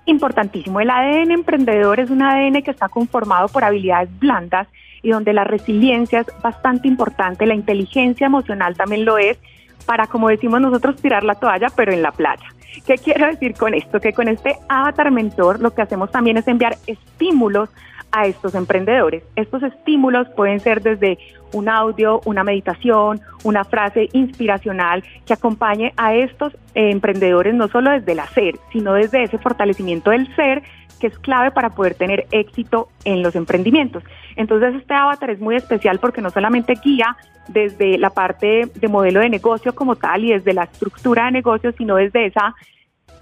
Importantísimo. 0.06 0.80
El 0.80 0.90
ADN 0.90 1.32
emprendedor 1.32 2.00
es 2.00 2.10
un 2.10 2.22
ADN 2.22 2.62
que 2.62 2.72
está 2.72 2.90
conformado 2.90 3.48
por 3.48 3.64
habilidades 3.64 4.10
blandas 4.20 4.68
y 5.02 5.10
donde 5.10 5.34
la 5.34 5.44
resiliencia 5.44 6.22
es 6.22 6.28
bastante 6.42 6.88
importante, 6.88 7.46
la 7.46 7.56
inteligencia 7.56 8.28
emocional 8.28 8.76
también 8.76 9.06
lo 9.06 9.18
es, 9.18 9.38
para, 9.86 10.08
como 10.08 10.30
decimos 10.30 10.62
nosotros, 10.62 10.96
tirar 10.96 11.24
la 11.24 11.36
toalla, 11.36 11.68
pero 11.76 11.94
en 11.94 12.02
la 12.02 12.12
playa. 12.12 12.46
¿Qué 12.86 12.96
quiero 12.96 13.28
decir 13.28 13.54
con 13.54 13.74
esto? 13.74 14.00
Que 14.00 14.14
con 14.14 14.28
este 14.28 14.58
avatar 14.68 15.12
mentor 15.12 15.60
lo 15.60 15.74
que 15.74 15.82
hacemos 15.82 16.12
también 16.12 16.38
es 16.38 16.48
enviar 16.48 16.78
estímulos 16.88 17.70
a 18.16 18.28
estos 18.28 18.56
emprendedores. 18.56 19.24
Estos 19.36 19.62
estímulos 19.62 20.30
pueden 20.38 20.62
ser 20.62 20.82
desde 20.82 21.18
un 21.52 21.68
audio, 21.68 22.22
una 22.24 22.46
meditación, 22.46 23.20
una 23.44 23.66
frase 23.66 24.08
inspiracional 24.14 25.04
que 25.26 25.34
acompañe 25.34 25.94
a 25.98 26.16
estos 26.16 26.54
eh, 26.76 26.92
emprendedores 26.92 27.54
no 27.54 27.68
solo 27.68 27.92
desde 27.92 28.14
el 28.14 28.20
hacer, 28.22 28.56
sino 28.72 28.94
desde 28.94 29.24
ese 29.24 29.38
fortalecimiento 29.38 30.12
del 30.12 30.34
ser 30.34 30.64
que 31.02 31.08
es 31.08 31.20
clave 31.20 31.52
para 31.52 31.72
poder 31.72 31.96
tener 31.96 32.26
éxito 32.32 32.88
en 33.04 33.22
los 33.22 33.36
emprendimientos. 33.36 34.02
Entonces 34.38 34.76
este 34.76 34.94
avatar 34.94 35.32
es 35.32 35.42
muy 35.42 35.58
especial 35.58 36.00
porque 36.00 36.22
no 36.22 36.30
solamente 36.30 36.76
guía 36.82 37.18
desde 37.50 37.98
la 37.98 38.12
parte 38.12 38.72
de 38.74 38.88
modelo 38.88 39.20
de 39.20 39.30
negocio 39.30 39.76
como 39.76 39.98
tal 39.98 40.24
y 40.24 40.32
desde 40.32 40.54
la 40.54 40.64
estructura 40.64 41.26
de 41.26 41.32
negocio, 41.32 41.74
sino 41.74 41.98
desde 41.98 42.28
esa 42.28 42.56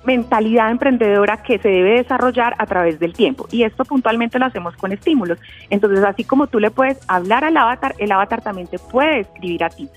mentalidad 0.06 0.72
emprendedora 0.72 1.44
que 1.44 1.60
se 1.60 1.70
debe 1.70 1.98
desarrollar 1.98 2.56
a 2.58 2.66
través 2.66 3.00
del 3.00 3.14
tiempo. 3.14 3.48
Y 3.52 3.64
esto 3.64 3.86
puntualmente 3.86 4.40
lo 4.40 4.46
hacemos 4.46 4.76
con 4.76 4.92
estímulos. 4.92 5.40
Entonces, 5.70 6.04
así 6.04 6.24
como 6.24 6.48
tú 6.48 6.60
le 6.60 6.72
puedes 6.72 7.00
hablar 7.08 7.44
al 7.44 7.58
avatar, 7.58 7.96
el 8.00 8.12
avatar 8.12 8.42
también 8.42 8.68
te 8.68 8.80
puede 8.80 9.22
escribir 9.22 9.64
a 9.64 9.70
ti. 9.70 9.90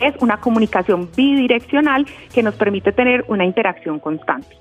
Es 0.00 0.14
una 0.20 0.38
comunicación 0.38 1.10
bidireccional 1.16 2.06
que 2.32 2.42
nos 2.42 2.54
permite 2.54 2.92
tener 2.92 3.24
una 3.28 3.44
interacción 3.44 3.98
constante. 3.98 4.56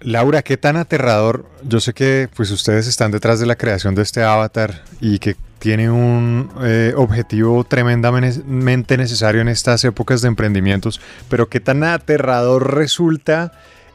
Laura, 0.00 0.42
qué 0.42 0.56
tan 0.56 0.76
aterrador. 0.76 1.46
Yo 1.62 1.80
sé 1.80 1.94
que 1.94 2.28
pues 2.34 2.50
ustedes 2.50 2.86
están 2.86 3.10
detrás 3.10 3.40
de 3.40 3.46
la 3.46 3.56
creación 3.56 3.94
de 3.94 4.02
este 4.02 4.22
avatar 4.22 4.82
y 5.00 5.18
que 5.18 5.36
tiene 5.58 5.90
un 5.90 6.50
eh, 6.62 6.92
objetivo 6.96 7.64
tremendamente 7.64 8.96
necesario 8.96 9.40
en 9.40 9.48
estas 9.48 9.84
épocas 9.84 10.22
de 10.22 10.28
emprendimientos, 10.28 11.00
pero 11.28 11.48
qué 11.48 11.60
tan 11.60 11.82
aterrador 11.82 12.74
resulta 12.74 13.52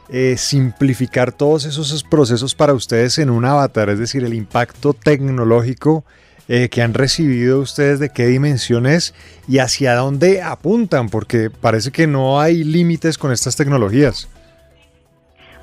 eh, 0.08 0.36
simplificar 0.36 1.32
todos 1.32 1.64
esos 1.64 2.02
procesos 2.04 2.54
para 2.54 2.74
ustedes 2.74 3.18
en 3.18 3.30
un 3.30 3.44
avatar, 3.44 3.88
es 3.88 3.98
decir, 3.98 4.24
el 4.24 4.34
impacto 4.34 4.92
tecnológico 4.92 6.04
eh, 6.48 6.68
que 6.68 6.82
han 6.82 6.92
recibido 6.92 7.60
ustedes, 7.60 8.00
de 8.00 8.10
qué 8.10 8.26
dimensiones 8.26 9.14
y 9.48 9.58
hacia 9.58 9.94
dónde 9.94 10.42
apuntan, 10.42 11.08
porque 11.08 11.48
parece 11.48 11.92
que 11.92 12.06
no 12.06 12.40
hay 12.40 12.64
límites 12.64 13.16
con 13.16 13.32
estas 13.32 13.56
tecnologías. 13.56 14.28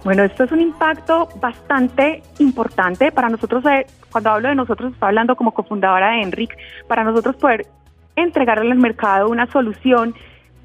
Bueno, 0.04 0.24
esto 0.24 0.46
es 0.46 0.52
un 0.52 0.62
impacto 0.62 1.28
bastante 1.42 2.24
importante 2.40 3.12
para 3.12 3.30
nosotros. 3.30 3.64
Cuando 4.12 4.32
hablo 4.32 4.50
de 4.50 4.56
nosotros, 4.56 4.94
estoy 4.94 5.08
hablando 5.08 5.36
como 5.36 5.54
cofundadora 5.54 6.12
de 6.12 6.22
Enric, 6.22 6.58
para 6.88 7.04
nosotros 7.04 7.36
poder 7.36 7.68
entregarle 8.16 8.72
al 8.72 8.78
mercado 8.78 9.30
una 9.30 9.48
solución 9.48 10.14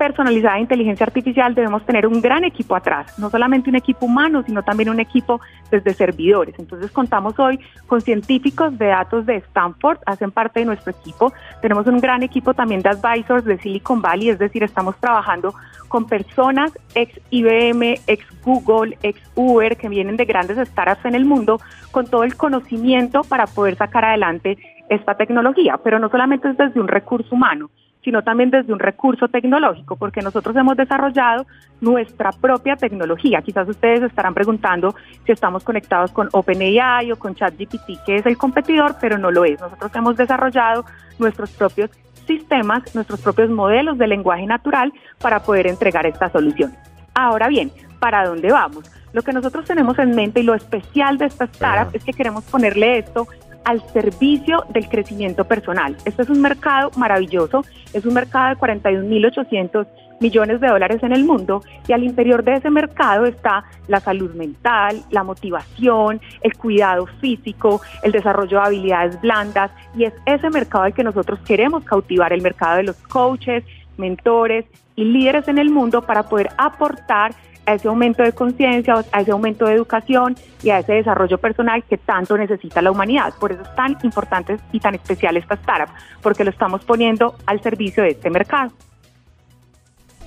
personalizada 0.05 0.57
de 0.57 0.61
inteligencia 0.61 1.07
artificial 1.07 1.55
debemos 1.55 1.85
tener 1.87 2.07
un 2.07 2.21
gran 2.21 2.45
equipo 2.45 2.77
atrás, 2.77 3.19
no 3.19 3.31
solamente 3.31 3.71
un 3.71 3.77
equipo 3.77 4.05
humano, 4.05 4.43
sino 4.45 4.63
también 4.63 4.91
un 4.91 5.01
equipo 5.01 5.41
desde 5.71 5.95
servidores. 5.95 6.55
Entonces 6.59 6.91
contamos 6.91 7.39
hoy 7.39 7.59
con 7.87 8.03
científicos 8.03 8.77
de 8.77 8.89
datos 8.89 9.25
de 9.25 9.37
Stanford, 9.37 9.99
hacen 10.05 10.31
parte 10.31 10.61
de 10.61 10.67
nuestro 10.67 10.93
equipo. 10.93 11.33
Tenemos 11.63 11.87
un 11.87 12.01
gran 12.01 12.23
equipo 12.23 12.53
también 12.53 12.83
de 12.83 12.91
advisors 12.91 13.47
de 13.47 13.57
Silicon 13.57 14.03
Valley, 14.03 14.29
es 14.29 14.39
decir, 14.39 14.63
estamos 14.63 14.95
trabajando 14.99 15.55
con 15.89 16.07
personas 16.07 16.71
ex 16.95 17.19
IBM, 17.31 17.95
ex 18.07 18.27
Google, 18.45 18.99
ex 19.03 19.19
Uber, 19.37 19.75
que 19.79 19.89
vienen 19.89 20.19
de 20.19 20.27
grandes 20.27 20.59
startups 20.69 21.07
en 21.07 21.15
el 21.15 21.25
mundo, 21.25 21.61
con 21.93 22.07
todo 22.07 22.25
el 22.25 22.37
conocimiento 22.37 23.23
para 23.23 23.47
poder 23.47 23.77
sacar 23.77 24.05
adelante 24.05 24.59
esta 24.91 25.15
tecnología, 25.15 25.79
pero 25.83 25.99
no 25.99 26.11
solamente 26.11 26.51
es 26.51 26.57
desde 26.59 26.79
un 26.79 26.89
recurso 26.89 27.35
humano, 27.35 27.71
sino 28.05 28.23
también 28.23 28.51
desde 28.51 28.73
un 28.73 28.79
recurso 28.79 29.29
tecnológico, 29.29 29.97
porque 29.97 30.21
nosotros 30.21 30.55
hemos 30.57 30.77
desarrollado 30.77 31.47
nuestra 31.81 32.31
propia 32.33 32.77
tecnología. 32.77 33.41
Quizás 33.43 33.69
ustedes 33.69 34.03
estarán 34.03 34.35
preguntando 34.35 34.95
si 35.25 35.33
estamos 35.33 35.65
conectados 35.65 36.13
con 36.13 36.29
OpenAI 36.31 37.11
o 37.13 37.17
con 37.17 37.35
ChatGPT, 37.35 38.05
que 38.05 38.17
es 38.17 38.27
el 38.27 38.37
competidor, 38.37 38.97
pero 39.01 39.17
no 39.17 39.31
lo 39.31 39.45
es. 39.45 39.59
Nosotros 39.61 39.91
hemos 39.95 40.17
desarrollado 40.17 40.85
nuestros 41.19 41.51
propios 41.53 41.91
sistemas, 42.27 42.95
nuestros 42.95 43.21
propios 43.21 43.51
modelos 43.51 43.99
de 43.99 44.07
lenguaje 44.07 44.47
natural 44.47 44.93
para 45.19 45.41
poder 45.41 45.67
entregar 45.67 46.07
esta 46.07 46.31
solución. 46.31 46.75
Ahora 47.15 47.49
bien, 47.49 47.71
¿para 48.01 48.27
dónde 48.27 48.51
vamos? 48.53 48.91
Lo 49.15 49.23
que 49.23 49.33
nosotros 49.33 49.65
tenemos 49.65 49.97
en 50.01 50.15
mente 50.15 50.41
y 50.41 50.43
lo 50.43 50.55
especial 50.55 51.19
de 51.19 51.27
esta 51.27 51.45
startup 51.45 51.95
es 51.95 52.05
que 52.05 52.13
queremos 52.13 52.43
ponerle 52.45 52.99
esto 52.99 53.29
al 53.64 53.83
servicio 53.92 54.64
del 54.71 54.88
crecimiento 54.88 55.44
personal. 55.44 55.97
Este 56.04 56.23
es 56.23 56.28
un 56.28 56.40
mercado 56.40 56.90
maravilloso, 56.97 57.64
es 57.92 58.04
un 58.04 58.14
mercado 58.14 58.54
de 58.54 58.61
41.800 58.61 59.87
millones 60.21 60.61
de 60.61 60.68
dólares 60.68 61.02
en 61.02 61.12
el 61.12 61.25
mundo 61.25 61.62
y 61.88 61.92
al 61.92 62.04
interior 62.04 62.44
de 62.44 62.54
ese 62.54 62.71
mercado 62.71 63.26
está 63.26 63.64
la 63.88 64.00
salud 64.00 64.33
mental, 64.35 65.02
la 65.11 65.25
motivación, 65.25 66.21
el 66.40 66.56
cuidado 66.56 67.06
físico, 67.21 67.80
el 68.02 68.12
desarrollo 68.12 68.59
de 68.61 68.66
habilidades 68.66 69.21
blandas 69.21 69.71
y 69.97 70.04
es 70.04 70.14
ese 70.26 70.50
mercado 70.50 70.85
al 70.85 70.94
que 70.94 71.04
nosotros 71.04 71.40
queremos 71.40 71.85
cautivar, 71.85 72.33
el 72.33 72.42
mercado 72.42 72.76
de 72.76 72.85
los 72.85 72.97
coaches, 72.97 73.64
mentores 73.97 74.64
y 74.97 75.04
líderes 75.04 75.49
en 75.49 75.59
el 75.59 75.71
mundo 75.71 76.02
para 76.02 76.25
poder 76.25 76.50
aportar 76.56 77.35
a 77.66 77.75
ese 77.75 77.88
aumento 77.88 78.23
de 78.23 78.33
conciencia, 78.33 79.04
a 79.12 79.21
ese 79.21 79.30
aumento 79.30 79.66
de 79.66 79.75
educación 79.75 80.37
y 80.62 80.71
a 80.71 80.78
ese 80.78 80.94
desarrollo 80.94 81.38
personal 81.38 81.83
que 81.85 81.99
tanto 81.99 82.37
necesita 82.37 82.83
la 82.83 82.90
humanidad. 82.90 83.35
Por 83.38 83.52
eso 83.52 83.62
es 83.62 83.75
tan 83.75 83.97
importante 84.02 84.59
y 84.73 84.80
tan 84.80 84.94
especial 84.94 85.37
esta 85.37 85.54
startup, 85.54 85.94
porque 86.23 86.44
lo 86.44 86.50
estamos 86.50 86.85
poniendo 86.85 87.37
al 87.47 87.62
servicio 87.62 88.02
de 88.02 88.11
este 88.11 88.30
mercado. 88.30 88.73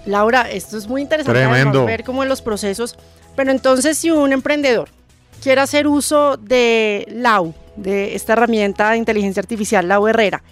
Laura, 0.05 0.49
esto 0.49 0.77
es 0.77 0.87
muy 0.87 1.01
interesante 1.01 1.85
ver 1.85 2.03
cómo 2.03 2.23
en 2.23 2.29
los 2.29 2.41
procesos, 2.41 2.97
pero 3.35 3.51
entonces 3.51 3.97
si 3.97 4.09
un 4.09 4.31
emprendedor 4.31 4.89
quiere 5.43 5.61
hacer 5.61 5.85
uso 5.87 6.37
de 6.37 7.05
LAU, 7.11 7.53
de 7.75 8.15
esta 8.15 8.33
herramienta 8.33 8.91
de 8.91 8.97
inteligencia 8.97 9.41
artificial, 9.41 9.87
LAU 9.87 10.07
Herrera, 10.07 10.43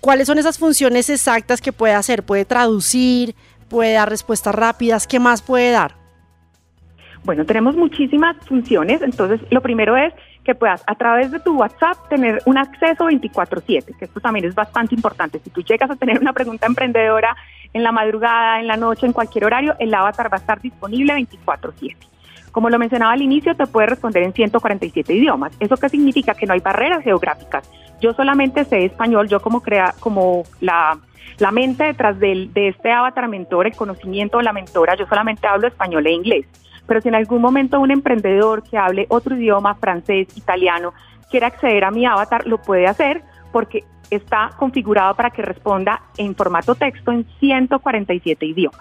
¿cuáles 0.00 0.28
son 0.28 0.38
esas 0.38 0.58
funciones 0.58 1.10
exactas 1.10 1.60
que 1.60 1.72
puede 1.72 1.94
hacer? 1.94 2.22
¿Puede 2.22 2.44
traducir? 2.44 3.34
¿Puede 3.68 3.94
dar 3.94 4.08
respuestas 4.08 4.54
rápidas? 4.54 5.06
¿Qué 5.08 5.18
más 5.18 5.42
puede 5.42 5.72
dar? 5.72 6.05
Bueno, 7.26 7.44
tenemos 7.44 7.74
muchísimas 7.74 8.36
funciones, 8.46 9.02
entonces 9.02 9.40
lo 9.50 9.60
primero 9.60 9.96
es 9.96 10.14
que 10.44 10.54
puedas 10.54 10.84
a 10.86 10.94
través 10.94 11.32
de 11.32 11.40
tu 11.40 11.56
WhatsApp 11.58 12.08
tener 12.08 12.40
un 12.46 12.56
acceso 12.56 13.06
24/7, 13.06 13.96
que 13.98 14.04
esto 14.04 14.20
también 14.20 14.44
es 14.44 14.54
bastante 14.54 14.94
importante. 14.94 15.40
Si 15.40 15.50
tú 15.50 15.60
llegas 15.62 15.90
a 15.90 15.96
tener 15.96 16.20
una 16.20 16.32
pregunta 16.32 16.68
emprendedora 16.68 17.36
en 17.72 17.82
la 17.82 17.90
madrugada, 17.90 18.60
en 18.60 18.68
la 18.68 18.76
noche, 18.76 19.06
en 19.06 19.12
cualquier 19.12 19.44
horario, 19.44 19.74
el 19.80 19.92
avatar 19.92 20.32
va 20.32 20.36
a 20.36 20.40
estar 20.40 20.60
disponible 20.60 21.14
24/7. 21.14 21.96
Como 22.52 22.70
lo 22.70 22.78
mencionaba 22.78 23.14
al 23.14 23.22
inicio, 23.22 23.56
te 23.56 23.66
puede 23.66 23.88
responder 23.88 24.22
en 24.22 24.32
147 24.32 25.12
idiomas. 25.12 25.52
¿Eso 25.58 25.76
qué 25.78 25.88
significa? 25.88 26.32
Que 26.34 26.46
no 26.46 26.52
hay 26.54 26.60
barreras 26.60 27.02
geográficas. 27.02 27.68
Yo 28.00 28.12
solamente 28.12 28.64
sé 28.64 28.84
español, 28.84 29.26
yo 29.26 29.40
como, 29.40 29.62
crea, 29.62 29.94
como 29.98 30.44
la, 30.60 30.96
la 31.38 31.50
mente 31.50 31.82
detrás 31.82 32.20
de, 32.20 32.50
de 32.54 32.68
este 32.68 32.92
avatar 32.92 33.26
mentor, 33.26 33.66
el 33.66 33.74
conocimiento 33.74 34.38
de 34.38 34.44
la 34.44 34.52
mentora, 34.52 34.94
yo 34.94 35.08
solamente 35.08 35.48
hablo 35.48 35.66
español 35.66 36.06
e 36.06 36.12
inglés 36.12 36.46
pero 36.86 37.00
si 37.00 37.08
en 37.08 37.14
algún 37.14 37.40
momento 37.40 37.80
un 37.80 37.90
emprendedor 37.90 38.62
que 38.62 38.78
hable 38.78 39.06
otro 39.08 39.36
idioma, 39.36 39.74
francés, 39.74 40.28
italiano, 40.36 40.92
quiere 41.30 41.46
acceder 41.46 41.84
a 41.84 41.90
mi 41.90 42.06
avatar, 42.06 42.46
lo 42.46 42.58
puede 42.58 42.86
hacer 42.86 43.22
porque 43.52 43.84
está 44.10 44.50
configurado 44.56 45.14
para 45.14 45.30
que 45.30 45.42
responda 45.42 46.02
en 46.16 46.34
formato 46.34 46.74
texto 46.74 47.12
en 47.12 47.26
147 47.40 48.46
idiomas. 48.46 48.80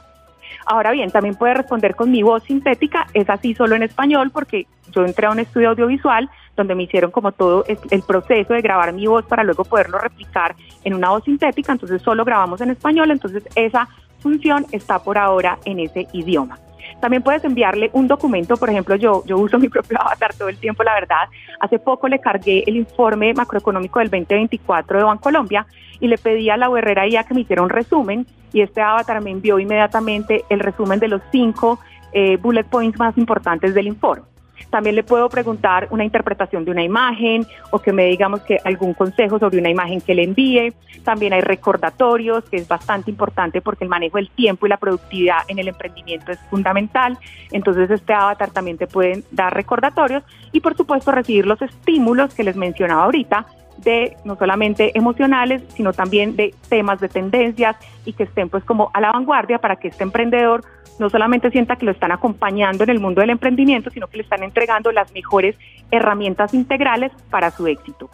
Ahora 0.65 0.91
bien, 0.91 1.11
también 1.11 1.35
puede 1.35 1.53
responder 1.53 1.95
con 1.95 2.11
mi 2.11 2.23
voz 2.23 2.43
sintética, 2.43 3.07
es 3.13 3.29
así 3.29 3.53
solo 3.53 3.75
en 3.75 3.83
español 3.83 4.31
porque 4.31 4.67
yo 4.91 5.05
entré 5.05 5.27
a 5.27 5.31
un 5.31 5.39
estudio 5.39 5.69
audiovisual 5.69 6.29
donde 6.55 6.75
me 6.75 6.83
hicieron 6.83 7.11
como 7.11 7.31
todo 7.31 7.65
el 7.67 8.01
proceso 8.03 8.53
de 8.53 8.61
grabar 8.61 8.93
mi 8.93 9.07
voz 9.07 9.25
para 9.25 9.43
luego 9.43 9.65
poderlo 9.65 9.97
replicar 9.99 10.55
en 10.83 10.93
una 10.93 11.09
voz 11.09 11.23
sintética, 11.23 11.71
entonces 11.71 12.01
solo 12.01 12.23
grabamos 12.23 12.61
en 12.61 12.71
español, 12.71 13.11
entonces 13.11 13.43
esa 13.55 13.87
función 14.19 14.65
está 14.71 14.99
por 14.99 15.17
ahora 15.17 15.59
en 15.65 15.79
ese 15.79 16.07
idioma. 16.13 16.57
También 16.99 17.23
puedes 17.23 17.43
enviarle 17.43 17.89
un 17.93 18.07
documento, 18.07 18.57
por 18.57 18.69
ejemplo, 18.69 18.95
yo, 18.95 19.23
yo 19.25 19.37
uso 19.37 19.59
mi 19.59 19.69
propio 19.75 19.99
avatar 20.01 20.33
todo 20.33 20.49
el 20.49 20.57
tiempo, 20.57 20.83
la 20.83 20.93
verdad. 20.93 21.27
Hace 21.59 21.79
poco 21.79 22.07
le 22.07 22.19
cargué 22.19 22.63
el 22.67 22.77
informe 22.77 23.33
macroeconómico 23.33 23.99
del 23.99 24.09
2024 24.09 24.97
de 24.99 25.03
Bancolombia 25.03 25.65
y 25.99 26.07
le 26.07 26.17
pedí 26.17 26.49
a 26.49 26.57
la 26.57 26.69
URR 26.69 27.09
ya 27.09 27.23
que 27.23 27.33
me 27.33 27.41
hiciera 27.41 27.61
un 27.61 27.69
resumen 27.69 28.25
y 28.51 28.61
este 28.61 28.81
avatar 28.81 29.21
me 29.21 29.31
envió 29.31 29.59
inmediatamente 29.59 30.43
el 30.49 30.59
resumen 30.59 30.99
de 30.99 31.07
los 31.07 31.21
cinco 31.31 31.79
eh, 32.13 32.37
bullet 32.37 32.63
points 32.63 32.97
más 32.97 33.17
importantes 33.17 33.73
del 33.73 33.87
informe. 33.87 34.34
También 34.69 34.95
le 34.95 35.03
puedo 35.03 35.29
preguntar 35.29 35.87
una 35.91 36.03
interpretación 36.03 36.65
de 36.65 36.71
una 36.71 36.83
imagen 36.83 37.45
o 37.71 37.79
que 37.79 37.93
me 37.93 38.05
digamos 38.05 38.41
que 38.41 38.57
algún 38.63 38.93
consejo 38.93 39.39
sobre 39.39 39.59
una 39.59 39.69
imagen 39.69 40.01
que 40.01 40.15
le 40.15 40.23
envíe. 40.23 40.73
También 41.03 41.33
hay 41.33 41.41
recordatorios, 41.41 42.43
que 42.45 42.57
es 42.57 42.67
bastante 42.67 43.11
importante 43.11 43.61
porque 43.61 43.83
el 43.83 43.89
manejo 43.89 44.17
del 44.17 44.29
tiempo 44.29 44.65
y 44.65 44.69
la 44.69 44.77
productividad 44.77 45.39
en 45.47 45.59
el 45.59 45.67
emprendimiento 45.67 46.31
es 46.31 46.39
fundamental. 46.49 47.17
Entonces 47.51 47.89
este 47.89 48.13
avatar 48.13 48.51
también 48.51 48.77
te 48.77 48.87
puede 48.87 49.23
dar 49.31 49.53
recordatorios 49.53 50.23
y 50.51 50.59
por 50.59 50.75
supuesto 50.75 51.11
recibir 51.11 51.45
los 51.45 51.61
estímulos 51.61 52.33
que 52.33 52.43
les 52.43 52.55
mencionaba 52.55 53.03
ahorita 53.03 53.45
de 53.77 54.17
no 54.23 54.35
solamente 54.35 54.97
emocionales, 54.97 55.63
sino 55.75 55.93
también 55.93 56.35
de 56.35 56.53
temas 56.69 56.99
de 56.99 57.09
tendencias 57.09 57.75
y 58.05 58.13
que 58.13 58.23
estén 58.23 58.49
pues 58.49 58.63
como 58.63 58.89
a 58.93 59.01
la 59.01 59.11
vanguardia 59.11 59.59
para 59.59 59.75
que 59.75 59.89
este 59.89 60.03
emprendedor 60.03 60.63
no 60.99 61.09
solamente 61.09 61.51
sienta 61.51 61.75
que 61.75 61.85
lo 61.85 61.91
están 61.91 62.11
acompañando 62.11 62.83
en 62.83 62.89
el 62.89 62.99
mundo 62.99 63.21
del 63.21 63.31
emprendimiento, 63.31 63.89
sino 63.89 64.07
que 64.07 64.17
le 64.17 64.23
están 64.23 64.43
entregando 64.43 64.91
las 64.91 65.11
mejores 65.13 65.55
herramientas 65.91 66.53
integrales 66.53 67.11
para 67.29 67.51
su 67.51 67.67
éxito. 67.67 68.09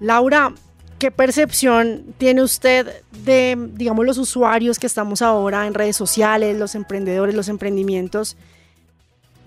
Laura, 0.00 0.52
¿qué 0.98 1.10
percepción 1.10 2.14
tiene 2.18 2.42
usted 2.42 3.02
de, 3.24 3.56
digamos, 3.72 4.06
los 4.06 4.18
usuarios 4.18 4.78
que 4.78 4.86
estamos 4.86 5.22
ahora 5.22 5.66
en 5.66 5.74
redes 5.74 5.96
sociales, 5.96 6.56
los 6.56 6.74
emprendedores, 6.74 7.34
los 7.34 7.48
emprendimientos, 7.48 8.36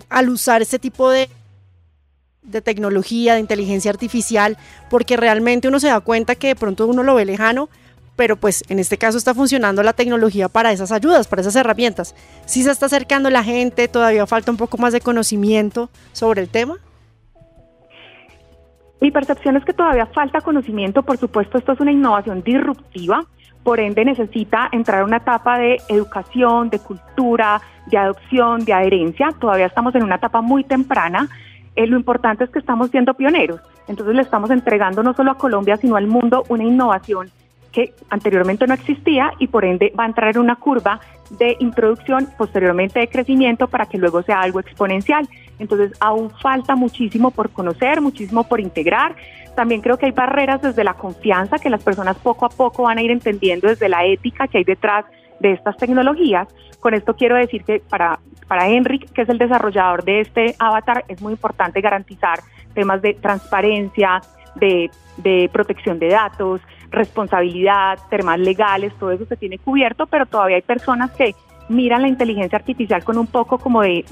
al 0.08 0.28
usar 0.28 0.62
este 0.62 0.78
tipo 0.78 1.10
de, 1.10 1.28
de 2.42 2.60
tecnología, 2.60 3.34
de 3.34 3.40
inteligencia 3.40 3.90
artificial? 3.90 4.58
Porque 4.90 5.16
realmente 5.16 5.68
uno 5.68 5.80
se 5.80 5.88
da 5.88 6.00
cuenta 6.00 6.34
que 6.34 6.48
de 6.48 6.56
pronto 6.56 6.86
uno 6.86 7.02
lo 7.02 7.14
ve 7.14 7.24
lejano, 7.24 7.68
pero 8.16 8.36
pues 8.36 8.62
en 8.68 8.78
este 8.78 8.98
caso 8.98 9.18
está 9.18 9.34
funcionando 9.34 9.82
la 9.82 9.92
tecnología 9.92 10.48
para 10.48 10.72
esas 10.72 10.92
ayudas, 10.92 11.28
para 11.28 11.42
esas 11.42 11.56
herramientas. 11.56 12.14
Si 12.46 12.62
se 12.62 12.70
está 12.70 12.86
acercando 12.86 13.30
la 13.30 13.42
gente, 13.42 13.88
todavía 13.88 14.26
falta 14.26 14.50
un 14.50 14.56
poco 14.56 14.76
más 14.78 14.92
de 14.92 15.00
conocimiento 15.00 15.90
sobre 16.12 16.42
el 16.42 16.48
tema. 16.48 16.76
Mi 19.00 19.10
percepción 19.10 19.56
es 19.56 19.64
que 19.64 19.72
todavía 19.72 20.06
falta 20.06 20.40
conocimiento, 20.40 21.02
por 21.02 21.18
supuesto 21.18 21.58
esto 21.58 21.72
es 21.72 21.80
una 21.80 21.90
innovación 21.90 22.42
disruptiva, 22.44 23.26
por 23.64 23.80
ende 23.80 24.04
necesita 24.04 24.68
entrar 24.70 25.02
a 25.02 25.04
una 25.04 25.16
etapa 25.16 25.58
de 25.58 25.78
educación, 25.88 26.70
de 26.70 26.78
cultura, 26.78 27.60
de 27.86 27.98
adopción, 27.98 28.64
de 28.64 28.72
adherencia, 28.72 29.30
todavía 29.40 29.66
estamos 29.66 29.94
en 29.96 30.04
una 30.04 30.16
etapa 30.16 30.40
muy 30.40 30.62
temprana, 30.62 31.28
eh, 31.76 31.86
lo 31.86 31.96
importante 31.96 32.44
es 32.44 32.50
que 32.50 32.58
estamos 32.58 32.90
siendo 32.90 33.14
pioneros, 33.14 33.60
entonces 33.88 34.14
le 34.14 34.22
estamos 34.22 34.50
entregando 34.50 35.02
no 35.02 35.14
solo 35.14 35.30
a 35.30 35.38
Colombia, 35.38 35.76
sino 35.76 35.96
al 35.96 36.06
mundo 36.06 36.44
una 36.48 36.64
innovación 36.64 37.30
que 37.72 37.94
anteriormente 38.10 38.66
no 38.66 38.74
existía 38.74 39.32
y 39.38 39.48
por 39.48 39.64
ende 39.64 39.92
va 39.98 40.04
a 40.04 40.06
entrar 40.06 40.30
en 40.30 40.38
una 40.42 40.56
curva 40.56 41.00
de 41.30 41.56
introducción, 41.58 42.28
posteriormente 42.36 43.00
de 43.00 43.08
crecimiento 43.08 43.66
para 43.66 43.86
que 43.86 43.98
luego 43.98 44.22
sea 44.22 44.40
algo 44.40 44.60
exponencial. 44.60 45.26
Entonces 45.58 45.96
aún 45.98 46.30
falta 46.30 46.76
muchísimo 46.76 47.30
por 47.30 47.50
conocer, 47.50 48.00
muchísimo 48.00 48.44
por 48.44 48.60
integrar. 48.60 49.16
También 49.56 49.80
creo 49.80 49.96
que 49.96 50.06
hay 50.06 50.12
barreras 50.12 50.62
desde 50.62 50.84
la 50.84 50.94
confianza 50.94 51.58
que 51.58 51.70
las 51.70 51.82
personas 51.82 52.16
poco 52.18 52.46
a 52.46 52.50
poco 52.50 52.84
van 52.84 52.98
a 52.98 53.02
ir 53.02 53.10
entendiendo 53.10 53.68
desde 53.68 53.88
la 53.88 54.04
ética 54.04 54.46
que 54.48 54.58
hay 54.58 54.64
detrás 54.64 55.06
de 55.42 55.52
estas 55.52 55.76
tecnologías. 55.76 56.48
Con 56.80 56.94
esto 56.94 57.14
quiero 57.14 57.36
decir 57.36 57.64
que 57.64 57.80
para, 57.80 58.18
para 58.48 58.68
Enric, 58.68 59.12
que 59.12 59.22
es 59.22 59.28
el 59.28 59.38
desarrollador 59.38 60.04
de 60.04 60.20
este 60.20 60.54
avatar, 60.58 61.04
es 61.08 61.20
muy 61.20 61.32
importante 61.32 61.80
garantizar 61.80 62.40
temas 62.74 63.02
de 63.02 63.14
transparencia, 63.14 64.22
de, 64.54 64.90
de 65.18 65.50
protección 65.52 65.98
de 65.98 66.08
datos, 66.08 66.60
responsabilidad, 66.90 67.98
temas 68.08 68.38
legales, 68.38 68.92
todo 68.98 69.10
eso 69.10 69.26
se 69.26 69.36
tiene 69.36 69.58
cubierto, 69.58 70.06
pero 70.06 70.26
todavía 70.26 70.56
hay 70.56 70.62
personas 70.62 71.10
que 71.12 71.34
miran 71.68 72.02
la 72.02 72.08
inteligencia 72.08 72.58
artificial 72.58 73.02
con 73.02 73.18
un 73.18 73.26
poco 73.26 73.58
como 73.58 73.82
de, 73.82 74.04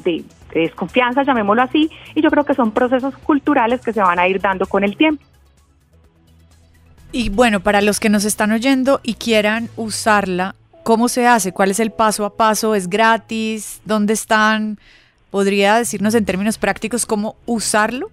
desconfianza, 0.52 1.22
llamémoslo 1.22 1.62
así, 1.62 1.90
y 2.14 2.22
yo 2.22 2.30
creo 2.30 2.44
que 2.44 2.54
son 2.54 2.72
procesos 2.72 3.16
culturales 3.18 3.80
que 3.80 3.92
se 3.92 4.00
van 4.00 4.18
a 4.18 4.26
ir 4.26 4.40
dando 4.40 4.66
con 4.66 4.82
el 4.82 4.96
tiempo. 4.96 5.22
Y 7.12 7.28
bueno, 7.28 7.60
para 7.60 7.80
los 7.80 7.98
que 7.98 8.08
nos 8.08 8.24
están 8.24 8.52
oyendo 8.52 9.00
y 9.02 9.14
quieran 9.14 9.68
usarla, 9.76 10.54
¿cómo 10.90 11.08
se 11.08 11.24
hace? 11.24 11.52
¿Cuál 11.52 11.70
es 11.70 11.78
el 11.78 11.92
paso 11.92 12.24
a 12.24 12.34
paso? 12.34 12.74
¿Es 12.74 12.90
gratis? 12.90 13.80
¿Dónde 13.84 14.12
están? 14.12 14.76
¿Podría 15.30 15.76
decirnos 15.76 16.16
en 16.16 16.24
términos 16.24 16.58
prácticos 16.58 17.06
cómo 17.06 17.36
usarlo? 17.46 18.10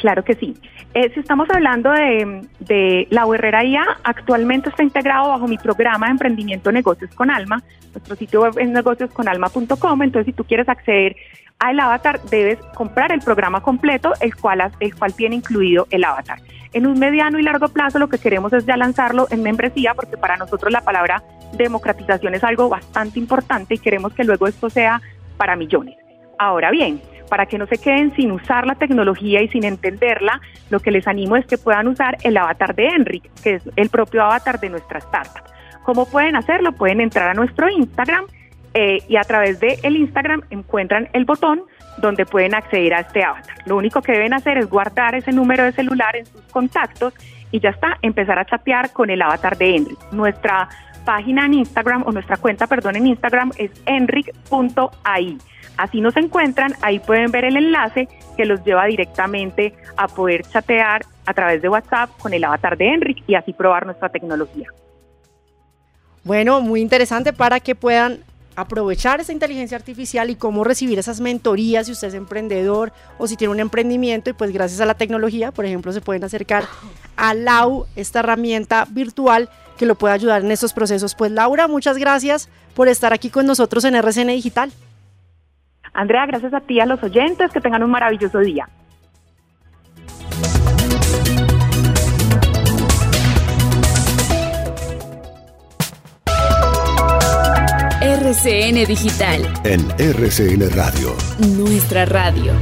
Claro 0.00 0.24
que 0.24 0.34
sí. 0.34 0.54
Eh, 0.94 1.12
si 1.12 1.20
estamos 1.20 1.48
hablando 1.50 1.90
de, 1.90 2.48
de 2.60 3.06
la 3.10 3.26
Herrera 3.32 3.62
IA, 3.62 3.84
actualmente 4.02 4.70
está 4.70 4.82
integrado 4.82 5.28
bajo 5.28 5.46
mi 5.46 5.58
programa 5.58 6.06
de 6.06 6.12
emprendimiento 6.12 6.72
Negocios 6.72 7.14
con 7.14 7.30
Alma. 7.30 7.62
Nuestro 7.92 8.16
sitio 8.16 8.40
web 8.40 8.54
es 8.56 8.68
negociosconalma.com. 8.70 10.02
Entonces, 10.02 10.24
si 10.24 10.32
tú 10.32 10.44
quieres 10.44 10.70
acceder 10.70 11.16
al 11.58 11.78
avatar, 11.78 12.18
debes 12.30 12.58
comprar 12.74 13.12
el 13.12 13.20
programa 13.20 13.60
completo, 13.60 14.14
el 14.22 14.34
cual, 14.34 14.72
el 14.80 14.94
cual 14.94 15.12
tiene 15.12 15.36
incluido 15.36 15.86
el 15.90 16.02
avatar. 16.02 16.38
En 16.72 16.86
un 16.86 16.98
mediano 16.98 17.38
y 17.38 17.42
largo 17.42 17.68
plazo, 17.68 17.98
lo 17.98 18.08
que 18.08 18.16
queremos 18.16 18.54
es 18.54 18.64
ya 18.64 18.78
lanzarlo 18.78 19.26
en 19.30 19.42
membresía, 19.42 19.92
porque 19.92 20.16
para 20.16 20.38
nosotros 20.38 20.72
la 20.72 20.80
palabra 20.80 21.22
democratización 21.52 22.34
es 22.34 22.42
algo 22.42 22.70
bastante 22.70 23.18
importante 23.18 23.74
y 23.74 23.78
queremos 23.78 24.14
que 24.14 24.24
luego 24.24 24.46
esto 24.46 24.70
sea 24.70 25.02
para 25.36 25.56
millones. 25.56 25.96
Ahora 26.38 26.70
bien, 26.70 27.02
para 27.30 27.46
que 27.46 27.56
no 27.56 27.66
se 27.66 27.78
queden 27.78 28.14
sin 28.14 28.32
usar 28.32 28.66
la 28.66 28.74
tecnología 28.74 29.40
y 29.40 29.48
sin 29.48 29.64
entenderla, 29.64 30.40
lo 30.68 30.80
que 30.80 30.90
les 30.90 31.06
animo 31.06 31.36
es 31.36 31.46
que 31.46 31.56
puedan 31.56 31.88
usar 31.88 32.18
el 32.24 32.36
avatar 32.36 32.74
de 32.74 32.88
Enric, 32.88 33.30
que 33.42 33.54
es 33.54 33.62
el 33.76 33.88
propio 33.88 34.22
avatar 34.22 34.60
de 34.60 34.68
nuestra 34.68 34.98
startup. 34.98 35.44
¿Cómo 35.84 36.06
pueden 36.06 36.36
hacerlo? 36.36 36.72
Pueden 36.72 37.00
entrar 37.00 37.30
a 37.30 37.34
nuestro 37.34 37.70
Instagram 37.70 38.26
eh, 38.74 38.98
y 39.08 39.16
a 39.16 39.22
través 39.22 39.58
el 39.62 39.96
Instagram 39.96 40.42
encuentran 40.50 41.08
el 41.12 41.24
botón 41.24 41.62
donde 41.98 42.26
pueden 42.26 42.54
acceder 42.54 42.94
a 42.94 43.00
este 43.00 43.22
avatar. 43.22 43.56
Lo 43.66 43.76
único 43.76 44.02
que 44.02 44.12
deben 44.12 44.34
hacer 44.34 44.58
es 44.58 44.68
guardar 44.68 45.14
ese 45.14 45.32
número 45.32 45.64
de 45.64 45.72
celular 45.72 46.16
en 46.16 46.26
sus 46.26 46.42
contactos 46.52 47.14
y 47.52 47.60
ya 47.60 47.70
está, 47.70 47.98
empezar 48.02 48.38
a 48.38 48.44
chatear 48.44 48.92
con 48.92 49.10
el 49.10 49.22
avatar 49.22 49.56
de 49.56 49.76
Enric. 49.76 50.12
Nuestra 50.12 50.68
página 51.04 51.46
en 51.46 51.54
Instagram 51.54 52.04
o 52.06 52.12
nuestra 52.12 52.36
cuenta, 52.36 52.66
perdón, 52.66 52.96
en 52.96 53.06
Instagram 53.06 53.52
es 53.56 53.70
enric.ai. 53.86 55.38
Así 55.76 56.00
nos 56.00 56.16
encuentran, 56.16 56.74
ahí 56.82 56.98
pueden 56.98 57.30
ver 57.30 57.44
el 57.44 57.56
enlace 57.56 58.08
que 58.36 58.44
los 58.44 58.62
lleva 58.64 58.84
directamente 58.86 59.74
a 59.96 60.08
poder 60.08 60.42
chatear 60.42 61.02
a 61.26 61.34
través 61.34 61.62
de 61.62 61.68
WhatsApp 61.68 62.10
con 62.18 62.34
el 62.34 62.44
avatar 62.44 62.76
de 62.76 62.88
Enric 62.88 63.22
y 63.26 63.34
así 63.34 63.52
probar 63.52 63.86
nuestra 63.86 64.08
tecnología. 64.08 64.68
Bueno, 66.22 66.60
muy 66.60 66.80
interesante 66.80 67.32
para 67.32 67.60
que 67.60 67.74
puedan 67.74 68.20
aprovechar 68.56 69.20
esa 69.20 69.32
inteligencia 69.32 69.76
artificial 69.76 70.28
y 70.28 70.36
cómo 70.36 70.64
recibir 70.64 70.98
esas 70.98 71.20
mentorías 71.20 71.86
si 71.86 71.92
usted 71.92 72.08
es 72.08 72.14
emprendedor 72.14 72.92
o 73.18 73.26
si 73.26 73.36
tiene 73.36 73.52
un 73.52 73.60
emprendimiento 73.60 74.28
y 74.28 74.32
pues 74.34 74.52
gracias 74.52 74.80
a 74.80 74.86
la 74.86 74.94
tecnología, 74.94 75.50
por 75.50 75.64
ejemplo, 75.64 75.92
se 75.92 76.00
pueden 76.00 76.24
acercar 76.24 76.64
a 77.16 77.32
LAU, 77.32 77.86
esta 77.96 78.18
herramienta 78.18 78.86
virtual 78.90 79.48
que 79.80 79.86
lo 79.86 79.94
puede 79.94 80.12
ayudar 80.12 80.44
en 80.44 80.50
estos 80.50 80.74
procesos. 80.74 81.14
Pues 81.14 81.32
Laura, 81.32 81.66
muchas 81.66 81.96
gracias 81.96 82.50
por 82.74 82.86
estar 82.86 83.14
aquí 83.14 83.30
con 83.30 83.46
nosotros 83.46 83.82
en 83.86 83.94
RCN 83.94 84.28
Digital. 84.28 84.70
Andrea, 85.94 86.26
gracias 86.26 86.52
a 86.52 86.60
ti 86.60 86.74
y 86.74 86.80
a 86.80 86.86
los 86.86 87.02
oyentes, 87.02 87.50
que 87.50 87.60
tengan 87.62 87.82
un 87.82 87.90
maravilloso 87.90 88.40
día. 88.40 88.68
RCN 98.02 98.84
Digital. 98.86 99.42
En 99.64 99.80
RCN 99.98 100.70
Radio. 100.74 101.14
Nuestra 101.56 102.04
radio. 102.04 102.52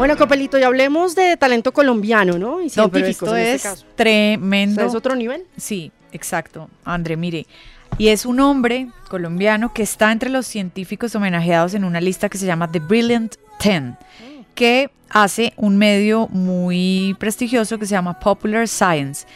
Bueno, 0.00 0.16
Copelito, 0.16 0.58
y 0.58 0.62
hablemos 0.62 1.14
de 1.14 1.36
talento 1.36 1.72
colombiano, 1.72 2.38
¿no? 2.38 2.62
Y 2.62 2.72
No, 2.74 2.90
pero 2.90 3.06
esto 3.06 3.36
en 3.36 3.42
es 3.42 3.56
este 3.56 3.68
caso. 3.68 3.86
tremendo. 3.96 4.76
O 4.76 4.76
sea, 4.76 4.86
¿Es 4.86 4.94
otro 4.94 5.14
nivel? 5.14 5.44
Sí, 5.58 5.92
exacto, 6.10 6.70
André, 6.86 7.18
mire. 7.18 7.46
Y 7.98 8.08
es 8.08 8.24
un 8.24 8.40
hombre 8.40 8.88
colombiano 9.10 9.74
que 9.74 9.82
está 9.82 10.10
entre 10.10 10.30
los 10.30 10.46
científicos 10.46 11.14
homenajeados 11.14 11.74
en 11.74 11.84
una 11.84 12.00
lista 12.00 12.30
que 12.30 12.38
se 12.38 12.46
llama 12.46 12.72
The 12.72 12.78
Brilliant 12.78 13.34
Ten, 13.58 13.98
que 14.54 14.90
hace 15.10 15.52
un 15.58 15.76
medio 15.76 16.28
muy 16.28 17.14
prestigioso 17.18 17.78
que 17.78 17.84
se 17.84 17.92
llama 17.92 18.18
Popular 18.20 18.68
Science. 18.68 19.26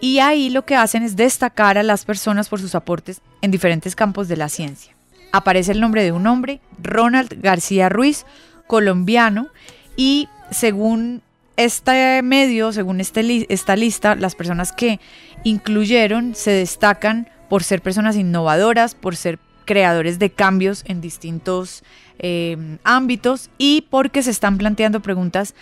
Y 0.00 0.20
ahí 0.20 0.48
lo 0.48 0.64
que 0.64 0.74
hacen 0.74 1.02
es 1.02 1.16
destacar 1.16 1.76
a 1.76 1.82
las 1.82 2.06
personas 2.06 2.48
por 2.48 2.62
sus 2.62 2.74
aportes 2.74 3.20
en 3.42 3.50
diferentes 3.50 3.94
campos 3.94 4.26
de 4.28 4.38
la 4.38 4.48
ciencia. 4.48 4.96
Aparece 5.32 5.72
el 5.72 5.82
nombre 5.82 6.02
de 6.02 6.12
un 6.12 6.26
hombre, 6.26 6.60
Ronald 6.82 7.42
García 7.42 7.90
Ruiz, 7.90 8.24
colombiano, 8.66 9.48
y 9.96 10.28
según 10.50 11.22
este 11.56 12.22
medio, 12.22 12.72
según 12.72 13.00
este 13.00 13.46
esta 13.52 13.76
lista, 13.76 14.14
las 14.16 14.34
personas 14.34 14.72
que 14.72 15.00
incluyeron 15.44 16.34
se 16.34 16.50
destacan 16.50 17.28
por 17.48 17.62
ser 17.62 17.82
personas 17.82 18.16
innovadoras, 18.16 18.94
por 18.94 19.16
ser 19.16 19.38
creadores 19.64 20.18
de 20.18 20.30
cambios 20.30 20.84
en 20.86 21.00
distintos 21.00 21.84
eh, 22.18 22.78
ámbitos 22.84 23.50
y 23.58 23.86
porque 23.90 24.22
se 24.22 24.30
están 24.30 24.58
planteando 24.58 25.00
preguntas 25.00 25.54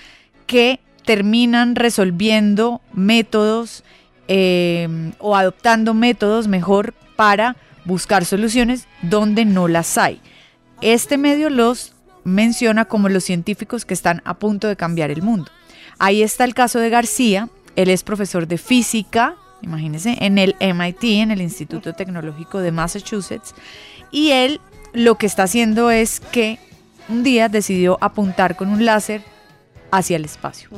que 0.47 0.81
terminan 1.05 1.75
resolviendo 1.75 2.81
métodos 2.93 3.85
eh, 4.29 5.13
o 5.19 5.37
adoptando 5.37 5.95
métodos 5.95 6.49
mejor 6.49 6.95
para 7.17 7.57
buscar 7.85 8.25
soluciones 8.25 8.87
donde 9.03 9.45
no 9.45 9.69
las 9.69 9.99
hay. 9.99 10.21
Este 10.81 11.19
medio 11.19 11.51
los 11.51 11.95
menciona 12.25 12.85
como 12.85 13.09
los 13.09 13.25
científicos 13.25 13.85
que 13.85 13.95
están 13.95 14.23
a 14.25 14.35
punto 14.35 14.69
de 14.69 14.77
cambiar 14.77 15.11
el 15.11 15.23
mundo. 15.23 15.51
Ahí 15.99 16.23
está 16.23 16.45
el 16.45 16.55
caso 16.55 16.79
de 16.79 16.91
García, 16.91 17.49
él 17.77 17.91
es 17.91 18.03
profesor 18.03 18.47
de 18.47 18.59
física, 18.59 19.37
imagínense, 19.63 20.17
en 20.21 20.39
el 20.39 20.57
MIT, 20.61 21.05
en 21.05 21.31
el 21.31 21.41
Instituto 21.41 21.93
Tecnológico 21.93 22.59
de 22.59 22.73
Massachusetts, 22.73 23.55
y 24.11 24.31
él 24.31 24.61
lo 24.93 25.17
que 25.17 25.27
está 25.27 25.45
haciendo 25.45 25.91
es 25.91 26.21
que 26.21 26.59
un 27.09 27.23
día 27.23 27.49
decidió 27.49 27.99
apuntar 28.01 28.57
con 28.57 28.69
un 28.69 28.85
láser 28.85 29.23
hacia 29.91 30.17
el 30.17 30.25
espacio. 30.25 30.69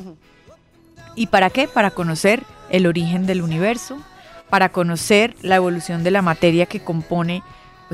¿Y 1.14 1.28
para 1.28 1.50
qué? 1.50 1.68
Para 1.68 1.90
conocer 1.90 2.42
el 2.70 2.86
origen 2.86 3.26
del 3.26 3.42
universo, 3.42 3.98
para 4.50 4.70
conocer 4.70 5.34
la 5.42 5.56
evolución 5.56 6.04
de 6.04 6.10
la 6.10 6.22
materia 6.22 6.66
que 6.66 6.80
compone 6.80 7.42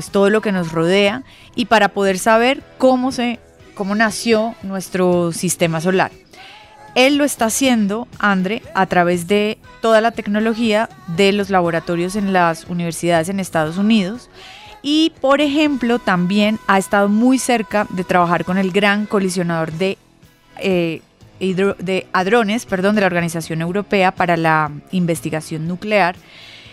pues 0.01 0.09
todo 0.11 0.31
lo 0.31 0.41
que 0.41 0.51
nos 0.51 0.71
rodea 0.71 1.21
y 1.55 1.65
para 1.65 1.89
poder 1.89 2.17
saber 2.17 2.63
cómo 2.79 3.11
se 3.11 3.39
cómo 3.75 3.93
nació 3.93 4.55
nuestro 4.63 5.31
sistema 5.31 5.79
solar. 5.79 6.11
Él 6.95 7.17
lo 7.17 7.23
está 7.23 7.45
haciendo, 7.45 8.07
Andre, 8.17 8.63
a 8.73 8.87
través 8.87 9.27
de 9.27 9.59
toda 9.79 10.01
la 10.01 10.09
tecnología 10.09 10.89
de 11.15 11.33
los 11.33 11.51
laboratorios 11.51 12.15
en 12.15 12.33
las 12.33 12.65
universidades 12.65 13.29
en 13.29 13.39
Estados 13.39 13.77
Unidos. 13.77 14.31
Y, 14.81 15.13
por 15.21 15.39
ejemplo, 15.39 15.99
también 15.99 16.57
ha 16.65 16.79
estado 16.79 17.07
muy 17.07 17.37
cerca 17.37 17.85
de 17.91 18.03
trabajar 18.03 18.43
con 18.43 18.57
el 18.57 18.71
gran 18.71 19.05
colisionador 19.05 19.71
de, 19.71 19.99
eh, 20.57 21.01
hidro- 21.39 21.75
de 21.77 22.07
hadrones 22.11 22.65
perdón, 22.65 22.95
de 22.95 23.01
la 23.01 23.07
Organización 23.07 23.61
Europea 23.61 24.11
para 24.13 24.35
la 24.35 24.71
Investigación 24.91 25.67
Nuclear. 25.67 26.15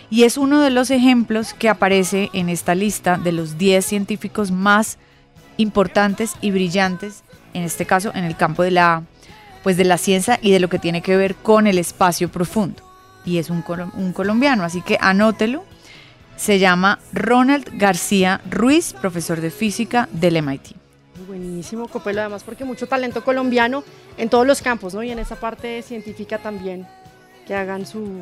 Y 0.09 0.23
es 0.23 0.37
uno 0.37 0.61
de 0.61 0.71
los 0.71 0.89
ejemplos 0.89 1.53
que 1.53 1.69
aparece 1.69 2.29
en 2.33 2.49
esta 2.49 2.73
lista 2.73 3.17
de 3.17 3.31
los 3.31 3.57
10 3.57 3.85
científicos 3.85 4.51
más 4.51 4.97
importantes 5.57 6.33
y 6.41 6.51
brillantes, 6.51 7.23
en 7.53 7.63
este 7.63 7.85
caso 7.85 8.11
en 8.15 8.23
el 8.23 8.35
campo 8.35 8.63
de 8.63 8.71
la, 8.71 9.03
pues 9.61 9.77
de 9.77 9.83
la 9.83 9.97
ciencia 9.97 10.39
y 10.41 10.51
de 10.51 10.59
lo 10.59 10.69
que 10.69 10.79
tiene 10.79 11.01
que 11.01 11.17
ver 11.17 11.35
con 11.35 11.67
el 11.67 11.77
espacio 11.77 12.29
profundo. 12.29 12.81
Y 13.25 13.37
es 13.37 13.49
un, 13.49 13.63
un 13.95 14.13
colombiano, 14.13 14.63
así 14.63 14.81
que 14.81 14.97
anótelo. 14.99 15.63
Se 16.37 16.57
llama 16.57 16.99
Ronald 17.11 17.69
García 17.77 18.41
Ruiz, 18.49 18.93
profesor 18.93 19.41
de 19.41 19.51
física 19.51 20.07
del 20.13 20.41
MIT. 20.41 20.69
Buenísimo, 21.27 21.87
Copelo, 21.89 22.21
además 22.21 22.43
porque 22.43 22.63
mucho 22.63 22.87
talento 22.87 23.23
colombiano 23.25 23.83
en 24.17 24.29
todos 24.29 24.47
los 24.47 24.61
campos, 24.61 24.93
¿no? 24.93 25.03
Y 25.03 25.11
en 25.11 25.19
esa 25.19 25.35
parte 25.35 25.81
científica 25.81 26.37
también, 26.39 26.87
que 27.45 27.53
hagan 27.53 27.85
su... 27.85 28.21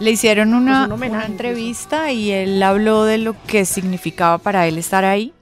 Le 0.00 0.10
hicieron 0.10 0.50
Pues 0.50 0.62
una, 0.62 0.86
un 0.86 0.92
homenaje 0.92 1.26
una 1.26 1.32
entrevista 1.32 2.10
y 2.10 2.30
él 2.30 2.62
habló 2.62 3.04
de 3.04 3.18
lo 3.18 3.36
que 3.46 3.66
significaba 3.66 4.38
para 4.38 4.66
él 4.66 4.78
estar 4.78 5.04
ahí 5.04 5.34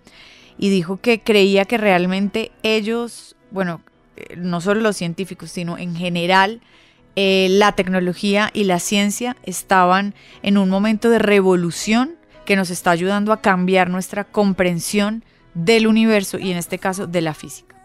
y 0.58 0.68
dijo 0.68 0.96
que 0.96 1.20
creía 1.20 1.64
que 1.64 1.78
realmente 1.78 2.50
ellos, 2.64 3.36
bueno, 3.52 3.80
eh, 4.16 4.34
no 4.36 4.60
solo 4.60 4.80
los 4.80 4.96
científicos, 4.96 5.52
sino 5.52 5.78
en 5.78 5.94
general, 5.94 6.60
eh, 7.14 7.46
la 7.50 7.72
tecnología 7.72 8.50
y 8.52 8.64
la 8.64 8.80
ciencia 8.80 9.36
estaban 9.44 10.14
en 10.42 10.58
un 10.58 10.68
momento 10.68 11.08
de 11.08 11.20
revolución 11.20 12.16
que 12.44 12.56
nos 12.56 12.70
está 12.70 12.90
ayudando 12.90 13.32
a 13.32 13.40
cambiar 13.40 13.90
nuestra 13.90 14.24
comprensión 14.24 15.24
del 15.54 15.86
universo 15.86 16.38
y 16.38 16.50
en 16.50 16.56
este 16.56 16.78
caso 16.78 17.06
de 17.06 17.20
la 17.20 17.34
física. 17.34 17.76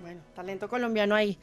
Bueno, 0.00 0.20
talento 0.34 0.68
colombiano 0.68 1.14
ahí. 1.14 1.38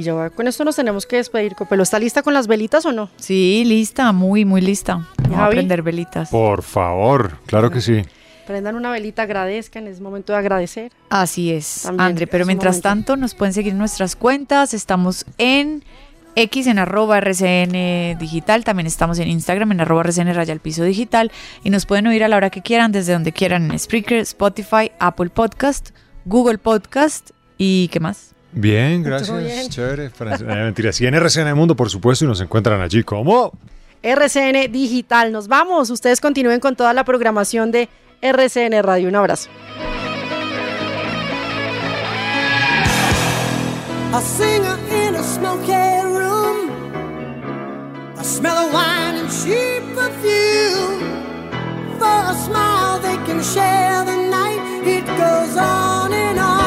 Y 0.00 0.02
ya 0.02 0.30
con 0.30 0.48
esto 0.48 0.64
nos 0.64 0.76
tenemos 0.76 1.04
que 1.04 1.16
despedir, 1.16 1.54
Copelo. 1.54 1.82
¿Está 1.82 1.98
lista 1.98 2.22
con 2.22 2.32
las 2.32 2.46
velitas 2.46 2.86
o 2.86 2.92
no? 2.92 3.10
Sí, 3.16 3.64
lista, 3.66 4.12
muy, 4.12 4.46
muy 4.46 4.62
lista. 4.62 5.06
Vamos 5.18 5.36
a 5.36 5.42
Javi? 5.42 5.56
prender 5.56 5.82
velitas. 5.82 6.30
Por 6.30 6.62
favor, 6.62 7.36
claro 7.44 7.70
que 7.70 7.82
sí. 7.82 8.00
Prendan 8.46 8.76
una 8.76 8.90
velita, 8.90 9.24
agradezcan, 9.24 9.86
es 9.86 10.00
momento 10.00 10.32
de 10.32 10.38
agradecer. 10.38 10.90
Así 11.10 11.52
es, 11.52 11.82
También 11.82 12.06
André. 12.06 12.26
Pero 12.28 12.46
mientras 12.46 12.76
momento. 12.76 12.88
tanto, 12.88 13.16
nos 13.18 13.34
pueden 13.34 13.52
seguir 13.52 13.72
en 13.72 13.78
nuestras 13.78 14.16
cuentas. 14.16 14.72
Estamos 14.72 15.26
en 15.36 15.84
X 16.34 16.66
en 16.66 16.78
arroba 16.78 17.18
RCN 17.18 18.18
Digital, 18.18 18.64
también 18.64 18.86
estamos 18.86 19.18
en 19.18 19.28
Instagram 19.28 19.72
en 19.72 19.82
arroba 19.82 20.00
RCN 20.00 20.32
Raya 20.32 20.54
al 20.54 20.60
Piso 20.60 20.82
Digital 20.82 21.30
y 21.62 21.68
nos 21.68 21.84
pueden 21.84 22.06
oír 22.06 22.24
a 22.24 22.28
la 22.28 22.38
hora 22.38 22.48
que 22.48 22.62
quieran, 22.62 22.90
desde 22.90 23.12
donde 23.12 23.32
quieran, 23.32 23.70
en 23.70 23.78
Spreaker, 23.78 24.20
Spotify, 24.20 24.92
Apple 24.98 25.28
Podcast, 25.28 25.90
Google 26.24 26.56
Podcast 26.56 27.32
y 27.58 27.88
¿qué 27.88 28.00
más? 28.00 28.29
Bien, 28.52 29.02
gracias. 29.02 29.68
Chévere. 29.68 30.10
Fran- 30.10 30.40
eh, 30.42 30.64
mentira. 30.64 30.92
Sí, 30.92 31.06
en 31.06 31.14
RCN 31.14 31.54
Mundo, 31.54 31.76
por 31.76 31.88
supuesto, 31.90 32.24
y 32.24 32.28
nos 32.28 32.40
encuentran 32.40 32.80
allí 32.80 33.02
como... 33.04 33.52
RCN 34.02 34.72
Digital. 34.72 35.30
Nos 35.30 35.46
vamos. 35.46 35.90
Ustedes 35.90 36.20
continúen 36.20 36.58
con 36.58 36.74
toda 36.74 36.92
la 36.94 37.04
programación 37.04 37.70
de 37.70 37.88
RCN 38.22 38.82
Radio. 38.82 39.08
Un 39.08 39.16
abrazo. 39.16 39.50
A 44.12 44.20
singer 44.22 44.76
in 45.06 45.14
a 45.14 45.22
smoky 45.22 45.72
room. 46.02 46.70
I 48.18 48.22
smell 48.24 48.56
of 48.56 48.72
wine 48.72 49.16
and 49.20 49.30
cheap 49.30 49.82
perfume. 49.94 50.98
For 51.98 52.06
a 52.06 52.34
smile, 52.34 52.98
they 53.00 53.16
can 53.26 53.40
share 53.42 54.04
the 54.04 54.16
night. 54.30 54.60
It 54.84 55.06
goes 55.06 55.56
on 55.56 56.12
and 56.12 56.38
on 56.40 56.59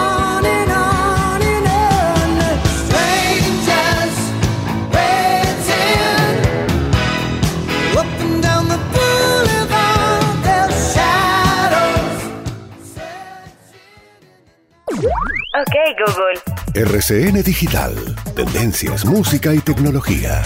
RCN 16.74 17.44
Digital. 17.44 17.96
Tendencias, 18.36 19.06
música 19.06 19.54
y 19.54 19.60
tecnología. 19.60 20.42